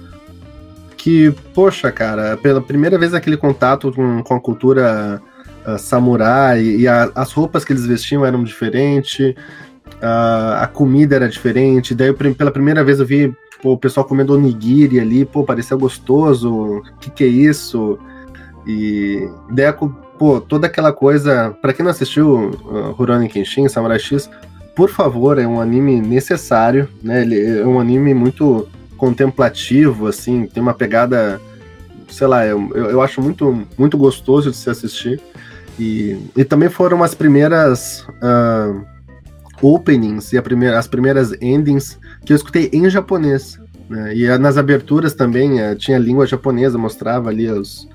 [0.97, 5.21] Que, poxa, cara, pela primeira vez aquele contato com, com a cultura
[5.67, 9.35] uh, samurai e a, as roupas que eles vestiam eram diferentes,
[10.01, 11.93] uh, a comida era diferente.
[11.93, 13.31] Daí eu, pela primeira vez eu vi
[13.61, 17.99] pô, o pessoal comendo onigiri ali, pô, parecia gostoso, o que que é isso?
[18.65, 21.55] E Deco, pô, toda aquela coisa.
[21.61, 24.29] para quem não assistiu uh, Rurouni Kenshin, Samurai X,
[24.75, 27.21] por favor, é um anime necessário, né?
[27.21, 31.39] Ele é um anime muito contemplativo, assim, tem uma pegada,
[32.09, 35.21] sei lá, eu, eu acho muito, muito gostoso de se assistir.
[35.79, 38.85] E, e também foram as primeiras uh,
[39.61, 43.59] openings e primeira, as primeiras endings que eu escutei em japonês.
[43.89, 44.15] Né?
[44.15, 47.87] E nas aberturas também uh, tinha língua japonesa, mostrava ali os,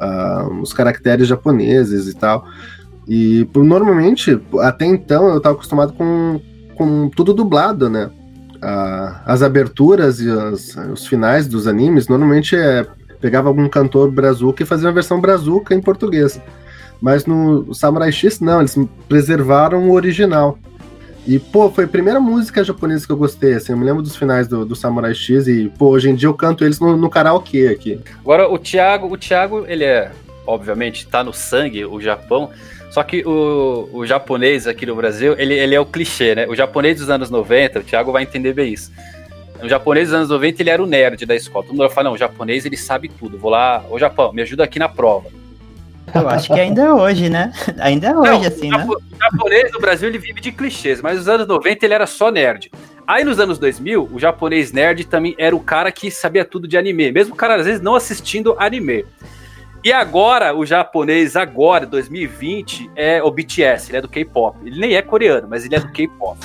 [0.00, 2.46] uh, os caracteres japoneses e tal.
[3.06, 6.40] E normalmente, até então, eu estava acostumado com,
[6.74, 8.10] com tudo dublado, né?
[8.56, 12.86] Uh, as aberturas e as, os finais dos animes, normalmente é,
[13.20, 16.40] pegava algum cantor brazuca e fazia uma versão brazuca em português.
[17.00, 20.58] Mas no Samurai X, não, eles preservaram o original.
[21.26, 24.14] E, pô, foi a primeira música japonesa que eu gostei, assim, eu me lembro dos
[24.14, 27.08] finais do, do Samurai X e, pô, hoje em dia eu canto eles no, no
[27.08, 27.98] karaokê aqui.
[28.20, 30.10] Agora, o Thiago, o Thiago, ele é,
[30.46, 32.50] obviamente, tá no sangue, o Japão,
[32.90, 36.46] só que o, o japonês aqui no Brasil, ele, ele é o clichê, né?
[36.46, 38.92] O japonês dos anos 90, o Thiago vai entender bem isso.
[39.62, 41.64] O japonês dos anos 90, ele era o nerd da escola.
[41.64, 43.38] Todo mundo fala, não, o japonês, ele sabe tudo.
[43.38, 45.28] Vou lá, ô Japão, me ajuda aqui na prova.
[46.14, 47.52] Eu acho que ainda é hoje, né?
[47.78, 48.86] Ainda é hoje, Não, assim, né?
[48.86, 52.30] O japonês no Brasil ele vive de clichês, mas nos anos 90 ele era só
[52.30, 52.70] nerd.
[53.06, 56.78] Aí nos anos 2000, o japonês nerd também era o cara que sabia tudo de
[56.78, 59.04] anime, mesmo o cara às vezes não assistindo anime.
[59.84, 64.56] E agora, o japonês, agora, 2020, é o BTS, ele é do K-pop.
[64.64, 66.38] Ele nem é coreano, mas ele é do K-pop.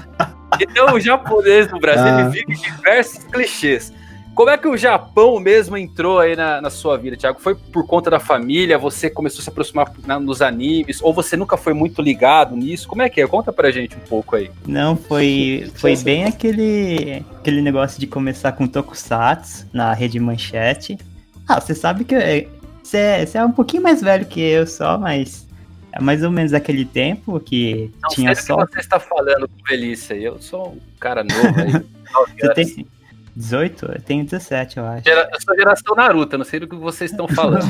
[0.58, 2.20] então o japonês no Brasil ah.
[2.22, 3.92] ele vive diversos clichês.
[4.36, 7.40] Como é que o Japão mesmo entrou aí na, na sua vida, Thiago?
[7.40, 8.76] Foi por conta da família?
[8.76, 11.00] Você começou a se aproximar na, nos animes?
[11.00, 12.86] Ou você nunca foi muito ligado nisso?
[12.86, 13.26] Como é que é?
[13.26, 14.50] Conta pra gente um pouco aí.
[14.66, 20.98] Não, foi, foi bem aquele, aquele negócio de começar com Tokusatsu na rede manchete.
[21.48, 22.14] Ah, você sabe que
[22.82, 25.48] você é, você é um pouquinho mais velho que eu só, mas
[25.92, 28.66] é mais ou menos aquele tempo que Não, tinha só.
[28.66, 30.24] que você está falando com velhice aí?
[30.24, 31.72] Eu sou um cara novo aí.
[32.38, 32.86] você tem,
[33.36, 33.86] 18?
[33.86, 35.08] Eu tenho 17, eu acho.
[35.08, 37.66] eu sou geração Naruto, não sei do que vocês estão falando.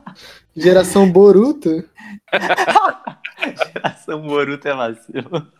[0.54, 1.84] geração Boruto?
[3.74, 5.52] geração Boruto é vacilo.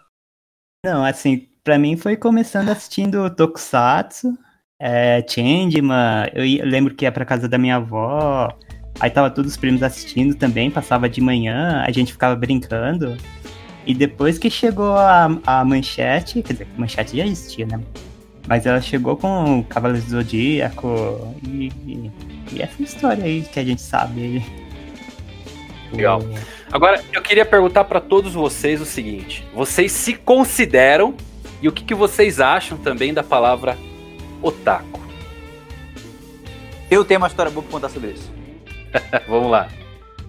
[0.85, 4.39] Não, assim, pra mim foi começando assistindo Tokusatsu,
[4.81, 8.57] é, Changeman, eu lembro que ia pra casa da minha avó,
[8.99, 13.17] Aí tava todos os primos assistindo também, passava de manhã, a gente ficava brincando.
[13.85, 17.81] E depois que chegou a, a manchete, quer dizer, a manchete já existia, né?
[18.47, 22.11] Mas ela chegou com o Cavaleiro do Zodíaco e, e,
[22.53, 24.67] e, essa história aí que a gente sabe aí.
[25.93, 26.21] Legal.
[26.71, 31.15] Agora, eu queria perguntar para todos vocês o seguinte: vocês se consideram
[31.61, 33.77] e o que, que vocês acham também da palavra
[34.43, 35.01] otaku?
[36.89, 38.33] Eu tenho uma história boa pra contar sobre isso.
[39.27, 39.69] Vamos lá.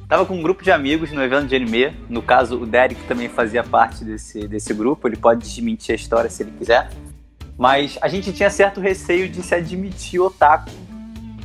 [0.07, 1.93] Tava com um grupo de amigos no evento de anime.
[2.09, 5.07] No caso, o Derek também fazia parte desse, desse grupo.
[5.07, 6.89] Ele pode desmentir a história se ele quiser.
[7.57, 10.69] Mas a gente tinha certo receio de se admitir otaku.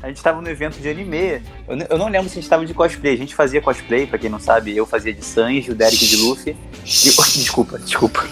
[0.03, 1.43] A gente tava no evento de anime.
[1.67, 3.15] Eu, eu não lembro se a gente tava de cosplay.
[3.15, 6.17] A gente fazia cosplay, pra quem não sabe, eu fazia de Sanji, o Derek de
[6.17, 6.57] Luffy.
[6.85, 8.27] Desculpa, desculpa.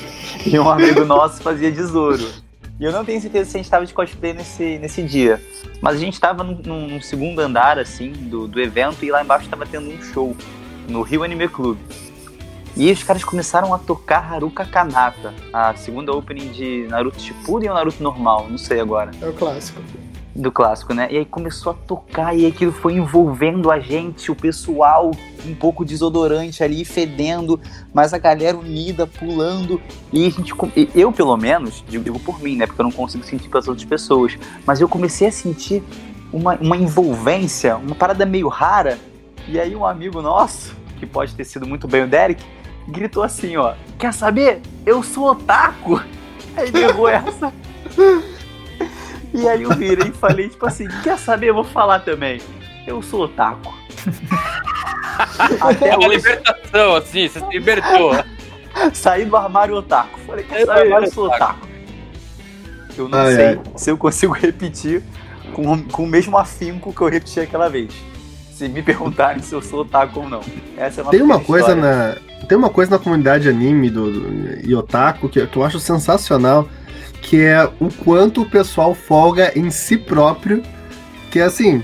[0.45, 2.29] E um amigo nosso fazia de Zoro.
[2.81, 5.41] E eu não tenho certeza se a gente estava de cosplay nesse, nesse dia.
[5.81, 9.45] Mas a gente estava num, num, segundo andar, assim, do, do evento e lá embaixo
[9.45, 10.37] estava tendo um show
[10.89, 11.79] no Rio Anime Club.
[12.81, 17.75] E os caras começaram a tocar Haruka Kanata, a segunda opening de Naruto Shippuden ou
[17.75, 19.11] Naruto normal, não sei agora.
[19.21, 19.83] É o clássico
[20.35, 21.07] do clássico, né?
[21.11, 25.11] E aí começou a tocar e aquilo foi envolvendo a gente, o pessoal
[25.45, 27.61] um pouco desodorante ali, fedendo,
[27.93, 29.79] mas a galera unida, pulando.
[30.11, 30.55] E a gente,
[30.95, 32.67] eu pelo menos, digo por mim, né?
[32.67, 35.83] Porque eu não consigo sentir pelas outras pessoas, mas eu comecei a sentir
[36.33, 38.99] uma, uma envolvência, uma parada meio rara.
[39.47, 42.43] E aí um amigo nosso, que pode ter sido muito bem o Derek,
[42.89, 44.61] gritou assim, ó, quer saber?
[44.85, 46.03] Eu sou otaku!
[46.57, 47.53] Aí derrubou essa.
[49.33, 51.49] E aí eu virei e falei, tipo assim, quer saber?
[51.49, 52.41] Eu vou falar também.
[52.87, 53.73] Eu sou otaku.
[55.61, 58.13] Até uma libertação, assim, você se libertou.
[58.93, 60.19] Saí do armário otaku.
[60.21, 60.93] Falei, quer saber?
[60.93, 61.69] Eu sou otaku.
[62.97, 63.61] Eu não ah, sei é.
[63.77, 65.03] se eu consigo repetir
[65.55, 67.93] com, com o mesmo afinco que eu repeti aquela vez.
[68.53, 70.41] Se me perguntarem se eu sou otaku ou não.
[70.77, 72.17] Essa é uma Tem uma coisa na.
[72.49, 76.69] Tem uma coisa na comunidade anime do, do, e otaku que, que eu acho sensacional
[77.21, 80.63] que é o quanto o pessoal folga em si próprio,
[81.31, 81.77] que é assim,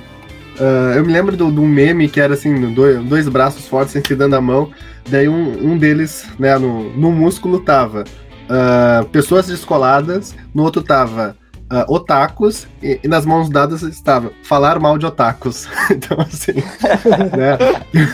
[0.58, 4.14] uh, eu me lembro de um meme que era assim, dois, dois braços fortes se
[4.14, 4.70] dando a mão,
[5.08, 8.04] daí um, um deles, né, no, no músculo tava
[8.48, 11.36] uh, pessoas descoladas, no outro tava
[11.70, 15.68] uh, otakus, e, e, nas mãos dadas estava falar mal de otakus.
[15.90, 16.54] então assim,
[17.36, 18.10] né...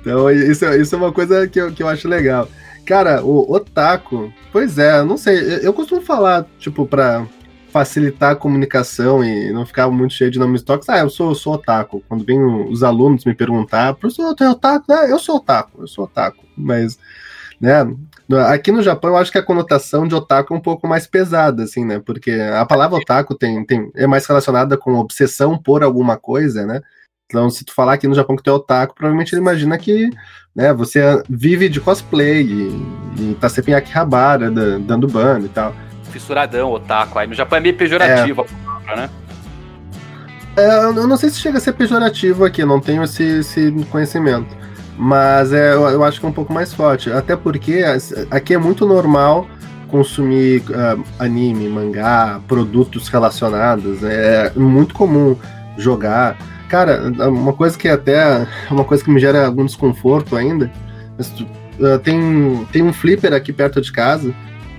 [0.00, 2.48] então isso, isso é uma coisa que eu, que eu acho legal.
[2.84, 7.26] Cara, o otaku, pois é, não sei, eu costumo falar, tipo, pra
[7.70, 11.34] facilitar a comunicação e não ficar muito cheio de nomes tóxicos, ah, eu sou, eu
[11.34, 12.02] sou otaku.
[12.08, 14.90] Quando vem os alunos me perguntar, professor, tu é otaku?
[14.90, 16.44] Ah, eu sou otaku, eu sou otaku.
[16.56, 16.98] Mas,
[17.60, 17.86] né,
[18.48, 21.64] aqui no Japão eu acho que a conotação de otaku é um pouco mais pesada,
[21.64, 26.16] assim, né, porque a palavra otaku tem, tem, é mais relacionada com obsessão por alguma
[26.16, 26.80] coisa, né,
[27.28, 30.08] então, se tu falar aqui no Japão que tu é otaku, provavelmente ele imagina que
[30.56, 32.86] né, você vive de cosplay e,
[33.18, 35.74] e tá sempre em Akihabara, dando ban e tal.
[36.04, 37.18] Fissuradão, otaku.
[37.18, 38.44] Aí no Japão é meio pejorativo é.
[38.44, 39.10] a palavra, né?
[40.56, 44.56] É, eu não sei se chega a ser pejorativo aqui, não tenho esse, esse conhecimento.
[44.96, 47.12] Mas é, eu, eu, acho que é um pouco mais forte.
[47.12, 47.84] Até porque
[48.30, 49.46] aqui é muito normal
[49.88, 54.02] consumir uh, anime, mangá, produtos relacionados.
[54.02, 55.36] É muito comum
[55.76, 56.38] jogar.
[56.68, 60.70] Cara, uma coisa que até uma coisa que me gera algum desconforto ainda,
[61.16, 64.34] mas, uh, tem, tem um flipper aqui perto de casa,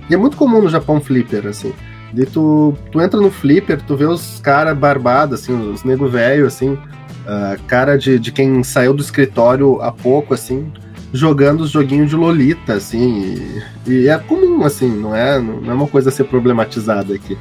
[0.08, 1.72] e é muito comum no Japão flipper, assim.
[2.14, 6.46] E tu, tu entra no flipper, tu vê os caras barbados, assim, os nego velho,
[6.46, 10.72] assim, uh, cara de, de quem saiu do escritório há pouco, assim,
[11.12, 15.74] jogando os joguinhos de Lolita, assim, e, e, é comum, assim, não é, não é
[15.74, 17.36] uma coisa a ser problematizada aqui.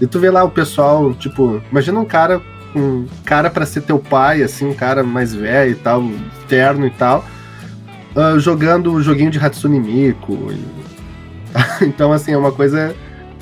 [0.00, 2.40] E tu vê lá o pessoal, tipo, imagina um cara
[2.74, 6.02] um cara para ser teu pai, assim, um cara mais velho e tal,
[6.48, 7.24] terno e tal,
[8.14, 10.52] uh, jogando o joguinho de Hatsune Miku.
[10.52, 11.84] E...
[11.84, 12.94] então, assim, é uma coisa.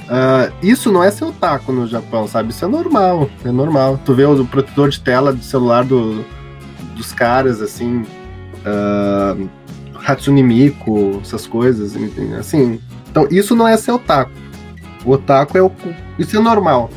[0.03, 2.51] Uh, isso não é seu taco no Japão, sabe?
[2.51, 3.99] Isso é normal, é normal.
[4.05, 6.25] Tu vê o, protetor de tela do celular do,
[6.95, 8.05] dos caras, assim,
[8.67, 9.49] uh,
[10.05, 11.97] Hatsune Miku, essas coisas,
[12.39, 12.81] assim.
[13.11, 14.33] Então, isso não é seu taco.
[15.05, 15.73] O otaku é o.
[16.19, 16.91] Isso é normal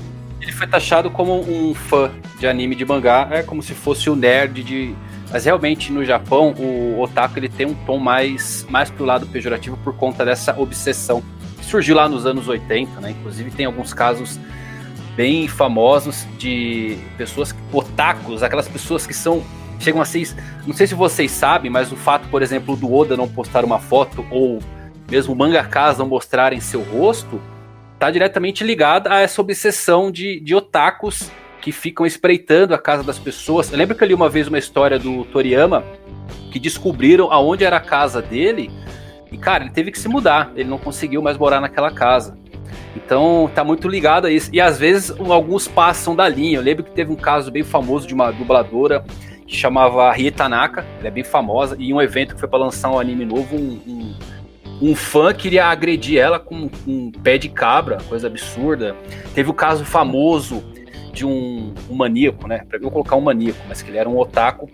[0.45, 2.11] ele foi taxado como um fã
[2.45, 4.95] de anime de mangá, é como se fosse o nerd de.
[5.31, 9.75] Mas realmente no Japão o otaku ele tem um tom mais, mais pro lado pejorativo
[9.83, 11.23] por conta dessa obsessão
[11.57, 13.11] que surgiu lá nos anos 80, né?
[13.11, 14.39] Inclusive tem alguns casos
[15.15, 19.43] bem famosos de pessoas otakus, aquelas pessoas que são
[19.79, 20.33] chegam a ser,
[20.65, 23.79] não sei se vocês sabem, mas o fato, por exemplo, do Oda não postar uma
[23.79, 24.59] foto ou
[25.09, 27.41] mesmo mangakas não mostrarem seu rosto,
[27.93, 31.29] está diretamente ligada a essa obsessão de, de otakus
[31.65, 33.71] que ficam espreitando a casa das pessoas.
[33.71, 35.83] Eu lembro que eu li uma vez uma história do Toriyama
[36.51, 38.69] que descobriram aonde era a casa dele
[39.31, 40.51] e, cara, ele teve que se mudar.
[40.55, 42.37] Ele não conseguiu mais morar naquela casa.
[42.95, 44.51] Então tá muito ligado a isso.
[44.53, 46.59] E às vezes alguns passam da linha.
[46.59, 49.03] Eu lembro que teve um caso bem famoso de uma dubladora
[49.47, 52.59] que chamava Rie Tanaka, ela é bem famosa, e em um evento que foi para
[52.59, 54.15] lançar um anime novo, um, um,
[54.89, 58.95] um, fã queria agredir ela com um pé de cabra, coisa absurda.
[59.33, 60.63] Teve o caso famoso
[61.15, 62.61] de um, um maníaco, né?
[62.67, 64.69] Pra eu colocar um maníaco, mas que ele era um otaku,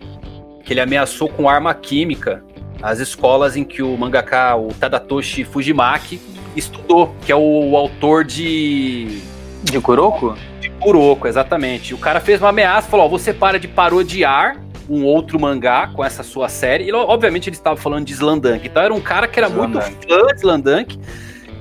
[0.64, 2.44] que ele ameaçou com arma química
[2.82, 6.20] as escolas em que o mangaka, o Tadatoshi Fujimaki,
[6.56, 9.22] estudou, que é o, o autor de.
[9.64, 10.36] De Kuroko?
[10.60, 11.94] De Kuroko, exatamente.
[11.94, 16.04] O cara fez uma ameaça, falou: ó, você para de parodiar um outro mangá com
[16.04, 16.86] essa sua série.
[16.86, 18.68] E, obviamente, ele estava falando de Slandank.
[18.68, 19.92] Então, era um cara que era Slandank.
[19.92, 21.00] muito fã de Slandank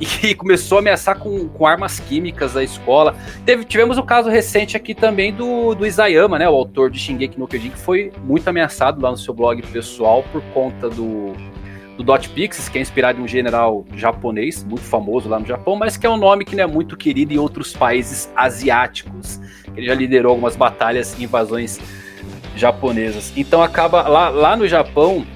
[0.01, 3.14] e começou a ameaçar com, com armas químicas a escola.
[3.44, 7.38] Teve, tivemos o caso recente aqui também do, do Isayama, né, o autor de Shingeki
[7.38, 11.34] no Kyojin, que foi muito ameaçado lá no seu blog pessoal por conta do,
[11.96, 15.76] do Dot Pixis, que é inspirado em um general japonês, muito famoso lá no Japão,
[15.76, 19.38] mas que é um nome que não é muito querido em outros países asiáticos.
[19.76, 21.78] Ele já liderou algumas batalhas e invasões
[22.57, 23.32] japonesas.
[23.36, 25.26] Então acaba lá, lá no Japão,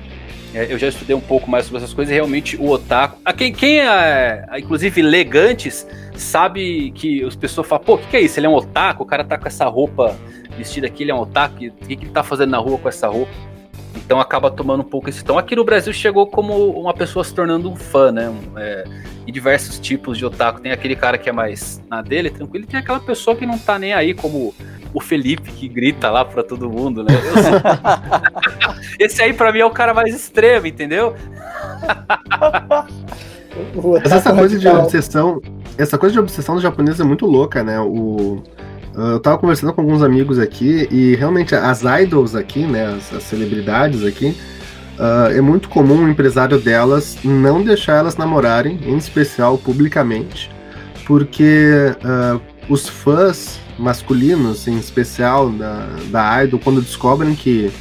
[0.54, 3.18] eu já estudei um pouco mais sobre essas coisas e realmente o otaku.
[3.24, 5.86] A quem, quem é, inclusive, legantes,
[6.16, 8.38] sabe que as pessoas falam, pô, o que, que, é isso?
[8.38, 10.16] Ele é um otaku, o cara tá com essa roupa
[10.56, 12.88] vestida aqui, ele é um otaku, o que, que ele tá fazendo na rua com
[12.88, 13.32] essa roupa?
[13.96, 15.38] Então acaba tomando um pouco esse tom.
[15.38, 18.32] Aqui no Brasil chegou como uma pessoa se tornando um fã, né?
[18.56, 18.84] É,
[19.26, 20.60] e diversos tipos de otaku.
[20.60, 23.58] Tem aquele cara que é mais na dele, tranquilo, e tem aquela pessoa que não
[23.58, 24.54] tá nem aí, como
[24.94, 27.12] o Felipe, que grita lá pra todo mundo, né?
[28.98, 31.14] Esse aí pra mim é o cara mais extremo, entendeu?
[34.04, 35.42] essa coisa de obsessão.
[35.76, 37.80] Essa coisa de obsessão do japonês é muito louca, né?
[37.80, 38.42] O
[38.96, 43.12] ah, eu tava conversando com alguns amigos aqui e realmente as idols aqui, né, as,
[43.12, 44.36] as celebridades aqui,
[44.98, 50.48] uh, é muito comum o empresário delas não deixar elas namorarem, em especial publicamente,
[51.04, 57.72] porque uh, os fãs masculinos, em especial da, da idol, quando descobrem que,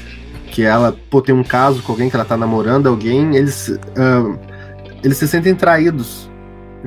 [0.47, 4.39] que ela pô, tem um caso com alguém, que ela tá namorando alguém, eles, uh,
[5.03, 6.29] eles se sentem traídos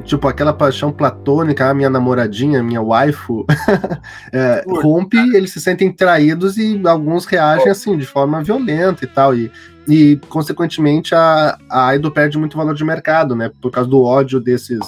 [0.03, 3.47] tipo, aquela paixão platônica, a minha namoradinha, minha waifu,
[4.33, 9.35] é, rompe, eles se sentem traídos e alguns reagem assim, de forma violenta e tal.
[9.35, 9.51] E,
[9.89, 13.51] e consequentemente, a, a idol perde muito valor de mercado, né?
[13.61, 14.81] Por causa do ódio desses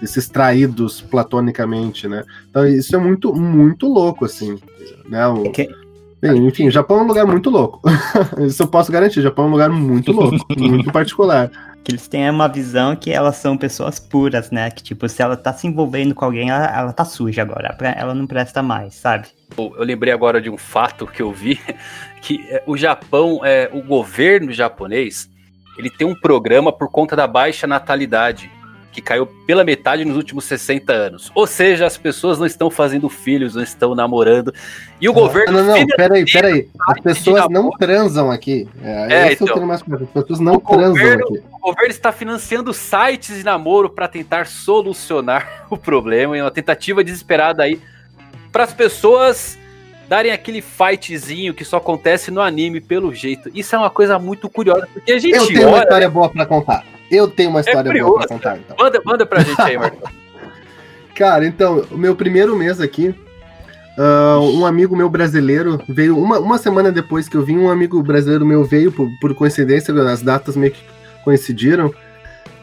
[0.00, 2.24] desses traídos platonicamente, né?
[2.48, 4.58] Então isso é muito, muito louco, assim,
[5.08, 5.26] né?
[5.28, 5.68] O, é
[6.20, 7.80] bem, enfim, o Japão é um lugar muito louco.
[8.40, 11.50] isso eu posso garantir, o Japão é um lugar muito louco, muito particular
[11.82, 14.70] que eles têm uma visão que elas são pessoas puras, né?
[14.70, 17.76] Que, tipo, se ela tá se envolvendo com alguém, ela, ela tá suja agora.
[17.96, 19.28] Ela não presta mais, sabe?
[19.56, 21.58] Eu lembrei agora de um fato que eu vi,
[22.20, 25.28] que é, o Japão, é, o governo japonês,
[25.78, 28.50] ele tem um programa por conta da baixa natalidade
[28.92, 31.30] que caiu pela metade nos últimos 60 anos.
[31.34, 34.52] Ou seja, as pessoas não estão fazendo filhos, não estão namorando.
[35.00, 35.52] E o governo.
[35.52, 36.68] Não, não, não, peraí, peraí.
[36.88, 38.68] As pessoas não transam aqui.
[38.82, 41.42] É, é esse então, é o mais As pessoas não transam governo, aqui.
[41.52, 46.36] O governo está financiando sites de namoro para tentar solucionar o problema.
[46.36, 47.80] E uma tentativa desesperada aí
[48.50, 49.56] para as pessoas
[50.08, 53.48] darem aquele fightzinho que só acontece no anime, pelo jeito.
[53.54, 56.28] Isso é uma coisa muito curiosa, porque a gente Eu tenho olha, uma história boa
[56.28, 56.84] para contar.
[57.10, 58.76] Eu tenho uma história é boa pra contar, então.
[58.78, 60.10] Manda, manda pra gente aí, Marcos.
[61.14, 63.14] Cara, então, o meu primeiro mês aqui,
[63.98, 68.02] uh, um amigo meu brasileiro veio, uma, uma semana depois que eu vim, um amigo
[68.02, 70.82] brasileiro meu veio, por, por coincidência, as datas meio que
[71.24, 71.92] coincidiram,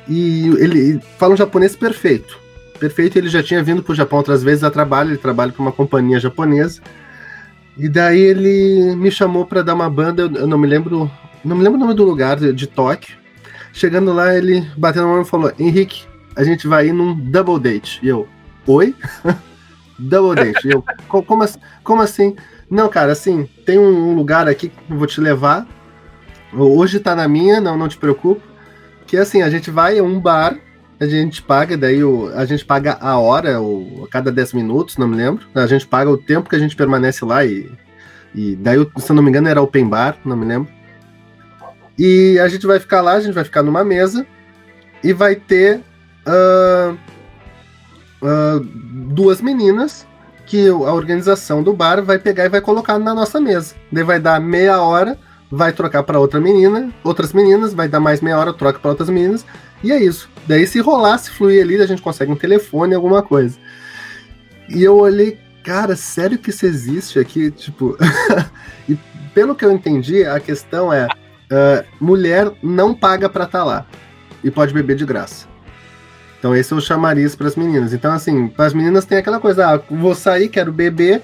[0.07, 2.39] e ele fala um japonês perfeito.
[2.79, 5.71] Perfeito, ele já tinha vindo pro Japão outras vezes a trabalho, ele trabalha para uma
[5.71, 6.81] companhia japonesa.
[7.77, 11.11] E daí ele me chamou para dar uma banda, eu, não me lembro,
[11.43, 13.17] não me lembro o nome do lugar, de, de Tóquio.
[13.77, 16.05] Chegando lá, ele bateu na mão e falou: Henrique,
[16.35, 17.99] a gente vai ir num double date.
[18.01, 18.27] E eu,
[18.65, 18.95] oi?
[19.99, 20.67] double date.
[20.67, 21.45] E eu, como,
[21.83, 22.35] como assim?
[22.67, 25.67] Não, cara, assim, tem um lugar aqui que eu vou te levar.
[26.51, 28.41] Hoje tá na minha, não, não te preocupe.
[29.05, 30.57] Que assim, a gente vai a um bar,
[30.99, 34.97] a gente paga, daí o, a gente paga a hora, ou a cada 10 minutos,
[34.97, 35.45] não me lembro.
[35.53, 37.69] A gente paga o tempo que a gente permanece lá e.
[38.33, 40.76] E daí, se eu não me engano, era open bar, não me lembro.
[41.97, 44.25] E a gente vai ficar lá, a gente vai ficar numa mesa
[45.03, 45.81] e vai ter
[46.27, 46.97] uh,
[48.21, 50.05] uh, duas meninas
[50.45, 53.75] que a organização do bar vai pegar e vai colocar na nossa mesa.
[53.91, 55.19] Daí vai dar meia hora,
[55.51, 59.09] vai trocar para outra menina, outras meninas, vai dar mais meia hora, troca para outras
[59.09, 59.45] meninas,
[59.83, 60.29] e é isso.
[60.47, 63.57] Daí se rolar, se fluir ali, a gente consegue um telefone, alguma coisa.
[64.69, 67.51] E eu olhei, cara, sério que isso existe aqui?
[67.51, 67.97] Tipo,
[68.87, 68.97] e
[69.33, 71.07] pelo que eu entendi, a questão é:
[71.51, 73.85] uh, mulher não paga pra estar tá lá
[74.43, 75.47] e pode beber de graça.
[76.39, 77.93] Então esse é o chamariz para as meninas.
[77.93, 81.21] Então, assim, para as meninas tem aquela coisa: ah, vou sair, quero beber,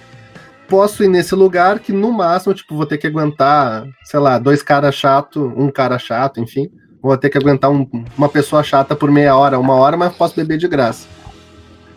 [0.68, 4.64] posso ir nesse lugar que no máximo, tipo, vou ter que aguentar, sei lá, dois
[4.64, 6.70] caras chato, um cara chato, enfim.
[7.02, 10.36] Vou ter que aguentar um, uma pessoa chata por meia hora, uma hora, mas posso
[10.36, 11.06] beber de graça.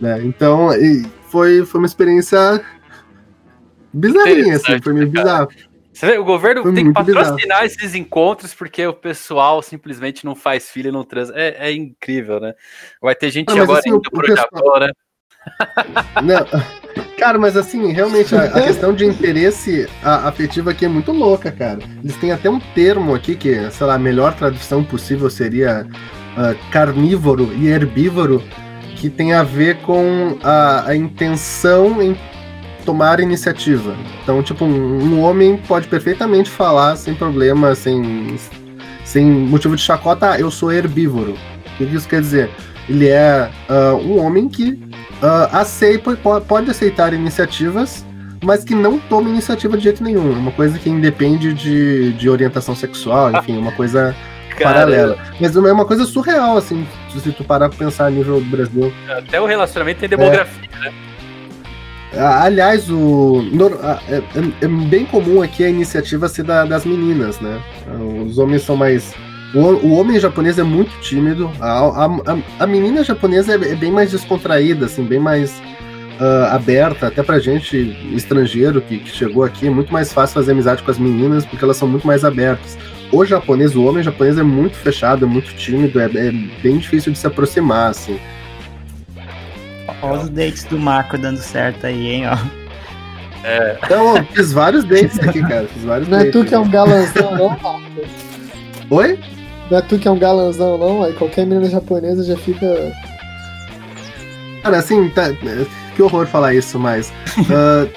[0.00, 0.20] Né?
[0.24, 0.70] Então,
[1.28, 2.60] foi, foi uma experiência
[3.92, 5.48] bizarrinha, assim, foi meio bizarro.
[5.96, 7.64] Você vê, o governo foi tem que patrocinar bizarro.
[7.64, 11.30] esses encontros porque o pessoal simplesmente não faz filha não trans.
[11.30, 12.52] É, é incrível, né?
[13.00, 14.46] Vai ter gente não, agora assim, indo pro pessoal...
[14.52, 14.90] Japão, né?
[16.22, 16.46] Não,
[17.16, 21.78] cara, mas assim, realmente a, a questão de interesse afetivo aqui é muito louca, cara.
[22.04, 26.70] Eles têm até um termo aqui que, sei lá, a melhor tradução possível seria uh,
[26.70, 28.42] carnívoro e herbívoro,
[28.96, 32.14] que tem a ver com a, a intenção em
[32.86, 33.94] tomar iniciativa.
[34.22, 38.36] Então, tipo, um, um, homem pode perfeitamente falar sem problema, sem,
[39.04, 41.34] sem motivo de chacota, ah, eu sou herbívoro.
[41.74, 42.48] O que isso quer dizer?
[42.88, 44.80] Ele é uh, um homem que
[45.20, 46.16] uh, aceita,
[46.46, 48.06] pode aceitar iniciativas,
[48.42, 50.30] mas que não toma iniciativa de jeito nenhum.
[50.30, 54.14] Uma coisa que independe de, de orientação sexual, enfim, uma coisa
[54.62, 55.18] paralela.
[55.40, 58.92] Mas é uma coisa surreal, assim, se tu parar pra pensar a nível do Brasil.
[59.08, 60.84] Até o relacionamento tem demografia, é.
[60.84, 61.05] né?
[62.18, 63.42] Aliás, o,
[64.08, 64.22] é, é,
[64.62, 67.60] é, bem comum aqui a iniciativa ser da, das meninas, né?
[68.26, 69.14] Os homens são mais.
[69.54, 72.08] O, o homem japonês é muito tímido, a, a,
[72.58, 75.62] a menina japonesa é, é, bem mais descontraída, assim, bem mais
[76.20, 77.76] uh, aberta, até pra gente
[78.12, 81.64] estrangeiro que, que chegou aqui, é muito mais fácil fazer amizade com as meninas porque
[81.64, 82.76] elas são muito mais abertas
[83.12, 87.12] o japonês, o homem japonês é muito fechado, é muito tímido, é, é bem difícil
[87.12, 88.18] de se aproximar, assim.
[90.02, 92.36] Olha os dates do Marco dando certo aí, hein, ó.
[93.44, 93.78] É.
[93.84, 95.66] Então, fiz vários dates aqui, cara.
[95.68, 96.34] Fiz vários não dates.
[96.34, 97.80] é tu que é um galanzão, não, Marco?
[98.90, 99.18] Oi?
[99.70, 101.02] Não é tu que é um galanzão, não?
[101.02, 102.92] Aí qualquer menina japonesa já fica.
[104.62, 105.32] Cara, assim, tá,
[105.94, 107.12] que horror falar isso, mas.
[107.38, 107.88] uh,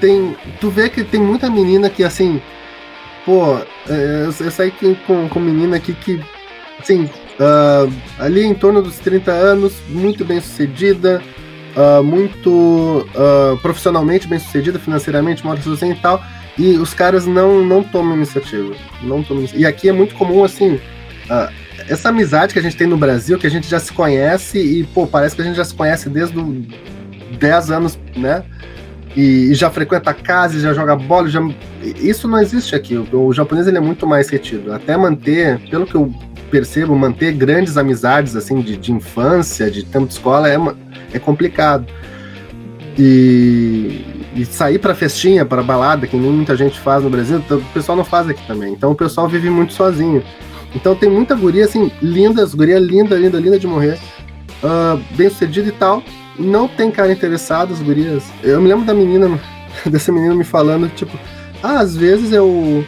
[0.00, 0.36] tem.
[0.60, 2.40] Tu vê que tem muita menina que, assim
[3.28, 3.58] pô,
[3.90, 4.72] é, eu, eu saí
[5.06, 6.18] com, com menina aqui que,
[6.80, 11.22] assim, uh, ali em torno dos 30 anos, muito bem sucedida,
[11.76, 16.22] uh, muito uh, profissionalmente bem sucedida, financeiramente, mora sozinha e tal,
[16.58, 18.74] e os caras não, não tomam iniciativa.
[19.02, 19.46] Não tomam.
[19.54, 20.80] E aqui é muito comum, assim,
[21.88, 24.84] essa amizade que a gente tem no Brasil, que a gente já se conhece e,
[24.84, 26.66] pô, parece que a gente já se conhece desde os
[27.38, 28.44] 10 anos, né?
[29.16, 31.40] e, e, já frequenta a casa, já joga bola, já...
[31.82, 32.96] isso não existe aqui.
[32.96, 34.72] O, o, japonês ele é muito mais retido.
[34.72, 36.14] Até manter, pelo que eu
[36.48, 40.56] percebo, manter grandes amizades assim de, de infância, de tempo de escola é,
[41.12, 41.86] é complicado.
[42.98, 47.64] E, e sair para festinha, para balada, que muita gente faz no Brasil, então, o
[47.72, 48.72] pessoal não faz aqui também.
[48.72, 50.22] Então o pessoal vive muito sozinho.
[50.74, 53.98] Então tem muita guria assim, lindas, guria linda, linda, linda de morrer,
[54.62, 56.02] uh, bem sucedida e tal,
[56.38, 58.24] não tem cara interessado, as gurias.
[58.42, 59.40] Eu me lembro da menina,
[59.86, 61.16] dessa menina me falando, tipo,
[61.62, 62.84] ah, às vezes eu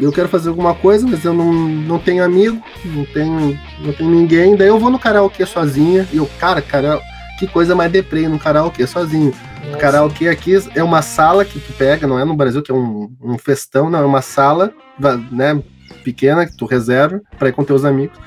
[0.00, 4.10] eu quero fazer alguma coisa, mas eu não, não tenho amigo, não tenho, não tenho
[4.10, 7.00] ninguém, daí eu vou no karaokê sozinha, e eu, cara, cara,
[7.38, 9.32] que coisa mais deprê no karaokê sozinho.
[9.64, 9.78] Nossa.
[9.78, 13.10] Karaokê aqui é uma sala que tu pega, não é no Brasil que é um,
[13.20, 14.72] um festão, não, é uma sala,
[15.30, 15.62] né,
[16.04, 18.18] pequena que tu reserva para ir com teus amigos.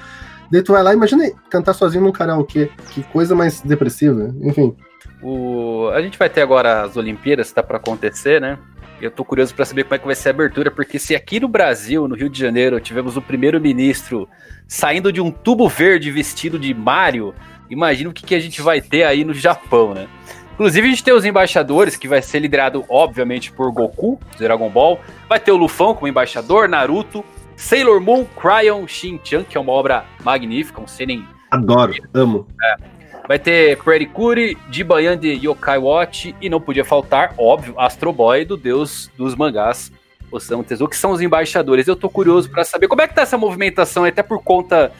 [0.51, 2.69] Daí tu vai lá, imagina cantar sozinho num karaokê.
[2.91, 4.33] Que coisa mais depressiva.
[4.41, 4.75] Enfim.
[5.21, 5.89] O...
[5.93, 8.57] A gente vai ter agora as Olimpíadas, tá para acontecer, né?
[8.99, 11.39] Eu tô curioso para saber como é que vai ser a abertura, porque se aqui
[11.39, 14.27] no Brasil, no Rio de Janeiro, tivemos o primeiro-ministro
[14.67, 17.33] saindo de um tubo verde vestido de Mario,
[17.69, 20.07] imagina o que, que a gente vai ter aí no Japão, né?
[20.53, 24.99] Inclusive, a gente tem os embaixadores, que vai ser liderado, obviamente, por Goku, Dragon Ball.
[25.29, 27.23] Vai ter o Lufão como embaixador, Naruto,
[27.55, 31.27] Sailor Moon Cryon Shin-chan, que é uma obra magnífica, um seinen...
[31.51, 32.47] Adoro, amo.
[32.63, 32.96] É.
[33.27, 38.45] Vai ter Pretty Curi, Jibayan de Yokai Watch e não podia faltar, óbvio, Astro Boy
[38.45, 39.91] do deus dos mangás,
[40.31, 41.87] Osamu Tezuka, que são os embaixadores.
[41.87, 44.93] Eu tô curioso para saber como é que tá essa movimentação, até por conta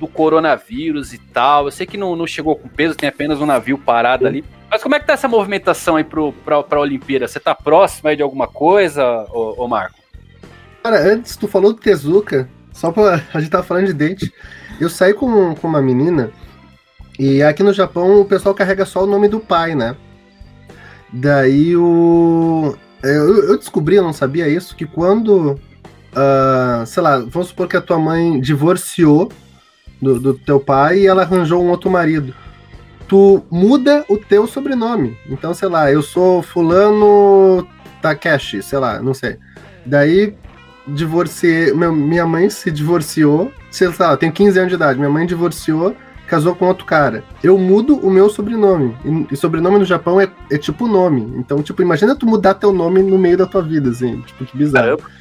[0.00, 1.66] do coronavírus e tal.
[1.66, 4.44] Eu sei que não, não chegou com peso, tem apenas um navio parado ali.
[4.68, 7.28] Mas como é que tá essa movimentação aí pro, pra, pra Olimpíada?
[7.28, 9.98] Você tá próximo aí de alguma coisa, ô, ô Marco?
[10.82, 13.22] Cara, antes tu falou do Tezuka, só pra.
[13.32, 14.32] A gente tava falando de dente.
[14.80, 16.30] Eu saí com, com uma menina
[17.18, 19.96] e aqui no Japão o pessoal carrega só o nome do pai, né?
[21.12, 22.76] Daí o.
[23.02, 25.58] Eu, eu descobri, eu não sabia isso, que quando.
[26.12, 29.30] Uh, sei lá, vamos supor que a tua mãe divorciou
[30.00, 32.34] do, do teu pai e ela arranjou um outro marido.
[33.06, 35.16] tu muda o teu sobrenome.
[35.28, 37.66] Então, sei lá, eu sou fulano
[38.00, 39.38] Takeshi, sei lá, não sei.
[39.84, 40.34] Daí
[40.86, 45.26] divorciei, minha mãe se divorciou, sei lá, eu tenho 15 anos de idade, minha mãe
[45.26, 45.94] divorciou,
[46.28, 47.24] casou com outro cara.
[47.42, 48.96] Eu mudo o meu sobrenome.
[49.30, 51.32] E, sobrenome no Japão é, é, tipo nome.
[51.36, 54.56] Então, tipo, imagina tu mudar teu nome no meio da tua vida, assim, tipo, que
[54.56, 54.98] bizarro.
[54.98, 55.18] Caramba.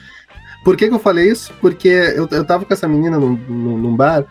[0.63, 1.53] Por que, que eu falei isso?
[1.61, 4.25] Porque eu, eu tava com essa menina num, num, num bar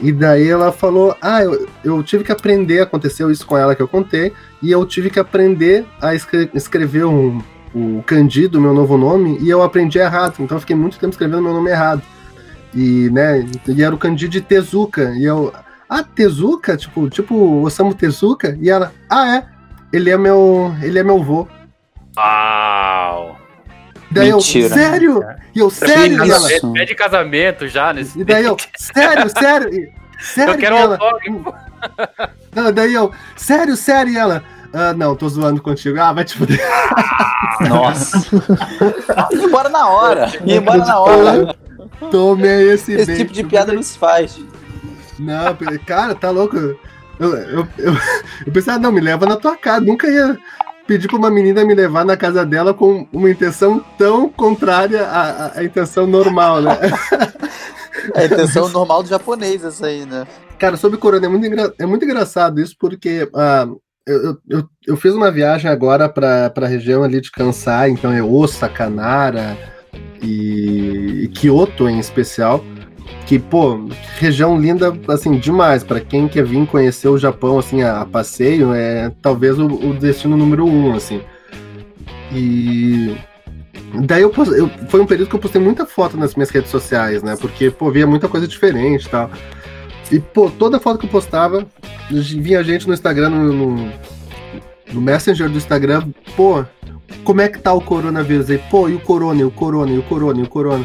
[0.00, 3.82] e daí ela falou: Ah, eu, eu tive que aprender, aconteceu isso com ela que
[3.82, 4.32] eu contei,
[4.62, 7.42] e eu tive que aprender a escre escrever um,
[7.74, 10.36] o kanji do meu novo nome, e eu aprendi errado.
[10.40, 12.02] Então eu fiquei muito tempo escrevendo meu nome errado.
[12.74, 15.12] E, né, e era o kanji de Tezuka.
[15.16, 15.52] E eu,
[15.90, 16.76] ah, Tezuka?
[16.76, 18.56] Tipo, tipo Osamu Tezuka?
[18.60, 19.44] E ela, ah, é.
[19.92, 21.48] Ele é meu, ele é meu vô.
[22.16, 23.36] Uau!
[24.12, 24.66] Daí Mentira.
[24.66, 25.24] eu, sério?
[25.54, 26.24] E eu, sério?
[26.24, 26.48] E ela,
[26.80, 29.92] é de casamento já nesse E daí eu, sério, sério?
[30.20, 30.54] sério?
[30.54, 31.54] Eu quero um autógrafo.
[32.54, 34.12] Não, daí eu, sério, sério?
[34.12, 36.00] E ela, ah, não, tô zoando contigo.
[36.00, 36.60] Ah, vai te fuder.
[37.68, 38.18] Nossa.
[39.32, 40.30] Ia embora na hora.
[40.44, 41.56] Ia embora na hora.
[42.10, 44.38] Tome esse Esse tipo de piada não se faz.
[45.20, 46.56] Não, cara, tá louco.
[46.56, 46.78] Eu,
[47.18, 47.92] eu, eu,
[48.46, 49.84] eu pensei, ah, não, me leva na tua casa.
[49.84, 50.38] Nunca ia
[50.86, 55.58] pedir pra uma menina me levar na casa dela com uma intenção tão contrária à,
[55.58, 56.78] à intenção normal, né?
[58.14, 60.26] É a intenção normal do japonês, essa aí, né?
[60.58, 61.72] Cara, sobre Corona, é muito, engra...
[61.78, 66.66] é muito engraçado isso, porque uh, eu, eu, eu fiz uma viagem agora pra, pra
[66.66, 69.56] região ali de Kansai, então é Osa, Kanara
[70.22, 72.64] e, e Kyoto em especial
[73.30, 73.78] que, pô,
[74.18, 75.84] região linda, assim, demais.
[75.84, 79.94] para quem quer vir conhecer o Japão, assim, a, a passeio, é talvez o, o,
[79.94, 81.22] destino número um, assim.
[82.34, 83.16] E.
[84.04, 87.22] Daí eu, eu, foi um período que eu postei muita foto nas minhas redes sociais,
[87.22, 87.36] né?
[87.40, 89.30] Porque, pô, via muita coisa diferente e tal.
[90.10, 91.64] E, pô, toda foto que eu postava,
[92.10, 93.92] vinha gente no Instagram, no, no,
[94.92, 96.02] no Messenger do Instagram,
[96.34, 96.64] pô,
[97.22, 98.58] como é que tá o coronavírus aí?
[98.58, 100.84] Pô, e o corona, e o corona, e o corona, e o corona.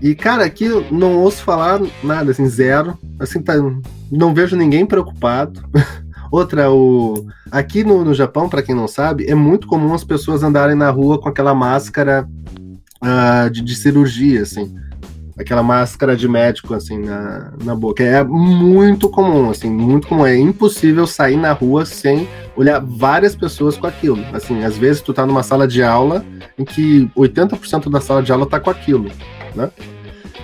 [0.00, 2.98] E, cara, aqui eu não ouço falar nada, assim, zero.
[3.18, 3.54] Assim, tá,
[4.10, 5.62] não vejo ninguém preocupado.
[6.30, 10.42] Outra, o aqui no, no Japão, para quem não sabe, é muito comum as pessoas
[10.42, 12.28] andarem na rua com aquela máscara
[13.00, 14.74] uh, de, de, cirurgia, assim.
[15.38, 18.02] Aquela máscara de médico, assim, na, na boca.
[18.02, 20.26] É muito comum, assim, muito comum.
[20.26, 24.24] É impossível sair na rua sem olhar várias pessoas com aquilo.
[24.32, 26.24] Assim, às vezes tu tá numa sala de aula
[26.58, 29.10] em que 80% da sala de aula tá com aquilo
[29.54, 29.70] né?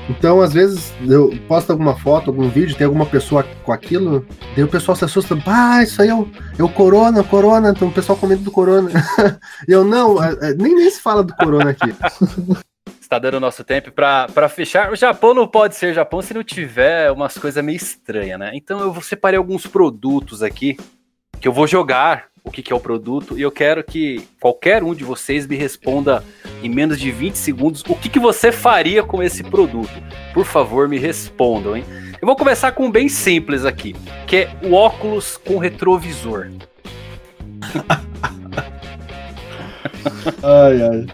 [0.08, 4.64] Então, às vezes, eu posto alguma foto, algum vídeo, tem alguma pessoa com aquilo, daí
[4.64, 7.92] o pessoal se assusta, ah, isso aí é o, é o corona, corona, então o
[7.92, 8.90] pessoal com medo do corona.
[9.68, 11.94] e eu, não, é, é, nem, nem se fala do corona aqui.
[13.00, 14.90] Está dando nosso tempo para fechar.
[14.92, 18.50] O Japão não pode ser Japão se não tiver umas coisas meio estranhas, né?
[18.54, 20.76] Então eu separei alguns produtos aqui
[21.40, 24.82] que eu vou jogar o que, que é o produto e eu quero que qualquer
[24.82, 26.24] um de vocês me responda
[26.62, 29.90] em menos de 20 segundos o que, que você faria com esse produto.
[30.32, 31.84] Por favor, me respondam, hein?
[32.20, 36.48] Eu vou começar com um bem simples aqui, que é o óculos com retrovisor.
[40.42, 41.06] ai, ai.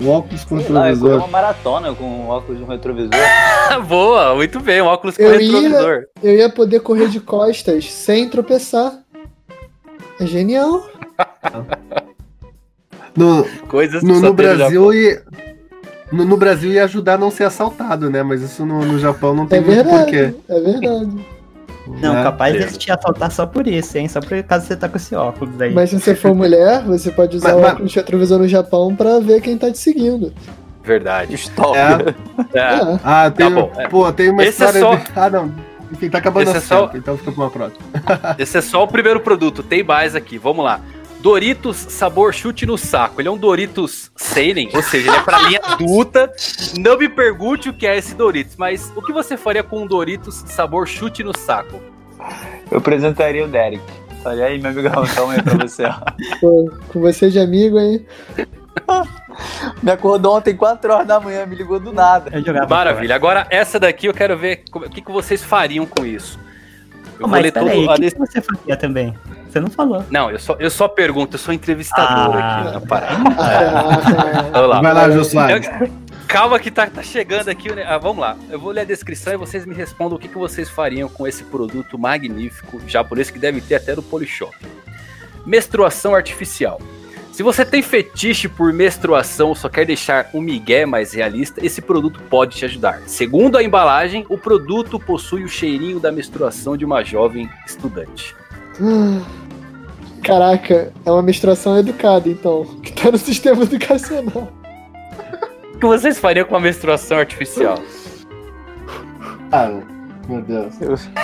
[0.00, 1.10] O óculos com retrovisor.
[1.10, 3.10] Lá, uma maratona com óculos com retrovisor.
[3.88, 6.04] Boa, muito bem, um óculos com eu retrovisor.
[6.22, 9.02] Ia, eu ia poder correr de costas sem tropeçar.
[10.20, 10.88] É genial.
[13.16, 15.20] no, Coisas no, no Brasil e
[16.12, 18.22] no, no, Brasil ia ajudar a não ser assaltado, né?
[18.22, 20.34] Mas isso no, no Japão não tem é muito porquê.
[20.48, 21.26] É verdade.
[22.02, 22.66] Não, é, capaz é.
[22.66, 24.08] de te assaltar só por isso, hein?
[24.08, 25.72] Só por causa você tá com esse óculos aí.
[25.72, 28.94] Mas se você for mulher, você pode usar mas, o óculos de retrovisor no Japão
[28.94, 30.32] pra ver quem tá te seguindo.
[30.82, 31.34] Verdade.
[31.34, 32.14] Stalker.
[32.54, 32.58] É.
[32.58, 32.98] é.
[33.04, 33.70] Ah, tem, tá bom.
[33.90, 34.94] Pô, tem uma Esse é história é só...
[34.96, 35.12] de...
[35.16, 35.67] Ah, não.
[35.90, 36.90] Enfim, tá acabando Esse é só...
[36.94, 37.84] então fica pra uma próxima.
[38.38, 40.80] Esse é só o primeiro produto, tem mais aqui, vamos lá.
[41.20, 43.20] Doritos sabor chute no saco.
[43.20, 46.32] Ele é um Doritos Seinen, ou seja, ele é pra linha adulta.
[46.78, 49.86] Não me pergunte o que é esse Doritos, mas o que você faria com um
[49.86, 51.80] Doritos sabor chute no saco?
[52.70, 53.82] Eu apresentaria o Derek.
[54.24, 55.84] Olha aí, meu amigão, calma aí pra você.
[56.40, 58.04] Pô, com você de amigo, hein?
[59.82, 62.30] Me acordou ontem 4 horas da manhã, me ligou do nada.
[62.68, 63.14] Maravilha.
[63.14, 66.38] Agora, essa daqui eu quero ver o que, que vocês fariam com isso.
[67.18, 69.14] Eu oh, vou ler todo aí, o que, que você faria também?
[69.48, 70.04] Você não falou.
[70.08, 72.60] Não, eu só, eu só pergunto, eu sou entrevistador ah.
[72.60, 73.16] aqui na parada.
[74.52, 74.80] Vamos lá.
[74.80, 75.22] Vai lá, Jô
[76.28, 77.72] Calma que tá, tá chegando aqui.
[77.74, 77.84] Né?
[77.88, 78.36] Ah, vamos lá.
[78.50, 81.26] Eu vou ler a descrição e vocês me respondam o que, que vocês fariam com
[81.26, 84.54] esse produto magnífico japonês que deve ter até no Polishop.
[85.46, 86.78] Menstruação artificial
[87.38, 91.80] Se você tem fetiche por menstruação ou só quer deixar um migué mais realista, esse
[91.80, 93.02] produto pode te ajudar.
[93.06, 98.34] Segundo a embalagem, o produto possui o cheirinho da menstruação de uma jovem estudante.
[100.20, 104.52] Caraca, é uma menstruação educada, então, que tá no sistema educacional.
[105.74, 107.78] O que vocês fariam com uma menstruação artificial?
[109.48, 109.80] Cara,
[110.28, 110.74] meu Deus.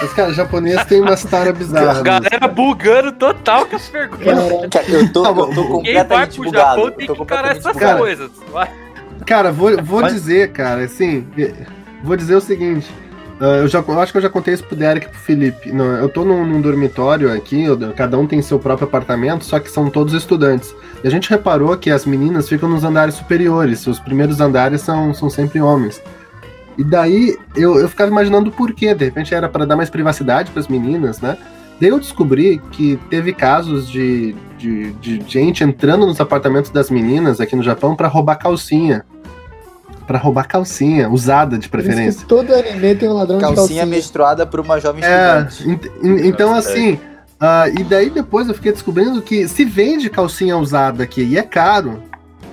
[0.03, 1.99] Os caras japoneses têm umas taras bizarras.
[1.99, 4.25] A galera bugando total com as perguntas.
[4.25, 4.91] Caraca.
[4.91, 5.53] Eu tô, Tá eu tô
[5.83, 6.51] Quem vai completamente pro.
[6.53, 7.99] Japão tem que encarar completamente essas bugado.
[7.99, 8.31] coisas.
[8.53, 8.71] Vai.
[9.27, 11.27] Cara, vou, vou Mas- dizer, cara, assim,
[12.03, 12.91] vou dizer o seguinte.
[13.41, 15.71] ah, eu, já, eu acho que eu já contei isso pro Derek e pro Felipe.
[15.73, 19.59] Não, eu tô num, num dormitório aqui, eu- cada um tem seu próprio apartamento, só
[19.61, 20.75] que são todos estudantes.
[21.03, 25.13] E a gente reparou que as meninas ficam nos andares superiores, os primeiros andares são,
[25.15, 26.03] são sempre homens.
[26.77, 30.51] E daí eu, eu ficava imaginando o porquê, de repente era para dar mais privacidade
[30.51, 31.37] pras meninas, né?
[31.81, 37.41] Daí eu descobri que teve casos de, de, de gente entrando nos apartamentos das meninas
[37.41, 39.05] aqui no Japão para roubar calcinha.
[40.07, 42.21] Pra roubar calcinha, usada de preferência.
[42.21, 43.87] que todo anime tem um ladrão de Calcinha calcinha.
[43.87, 45.69] menstruada por uma jovem É, estudante.
[45.71, 46.99] ent- en- então assim.
[47.41, 51.43] ah, e daí depois eu fiquei descobrindo que se vende calcinha usada aqui e é
[51.43, 52.03] caro.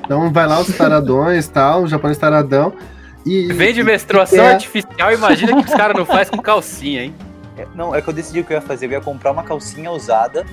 [0.06, 2.72] Então vai lá os taradões tal, o japonês taradão.
[3.26, 4.54] E, Vende menstruação é.
[4.54, 7.16] artificial, imagina que os caras não fazem com calcinha, hein?
[7.58, 8.88] É, Não, é que eu decidi o que eu ia fazer.
[8.88, 10.46] Eu ia comprar uma calcinha usada,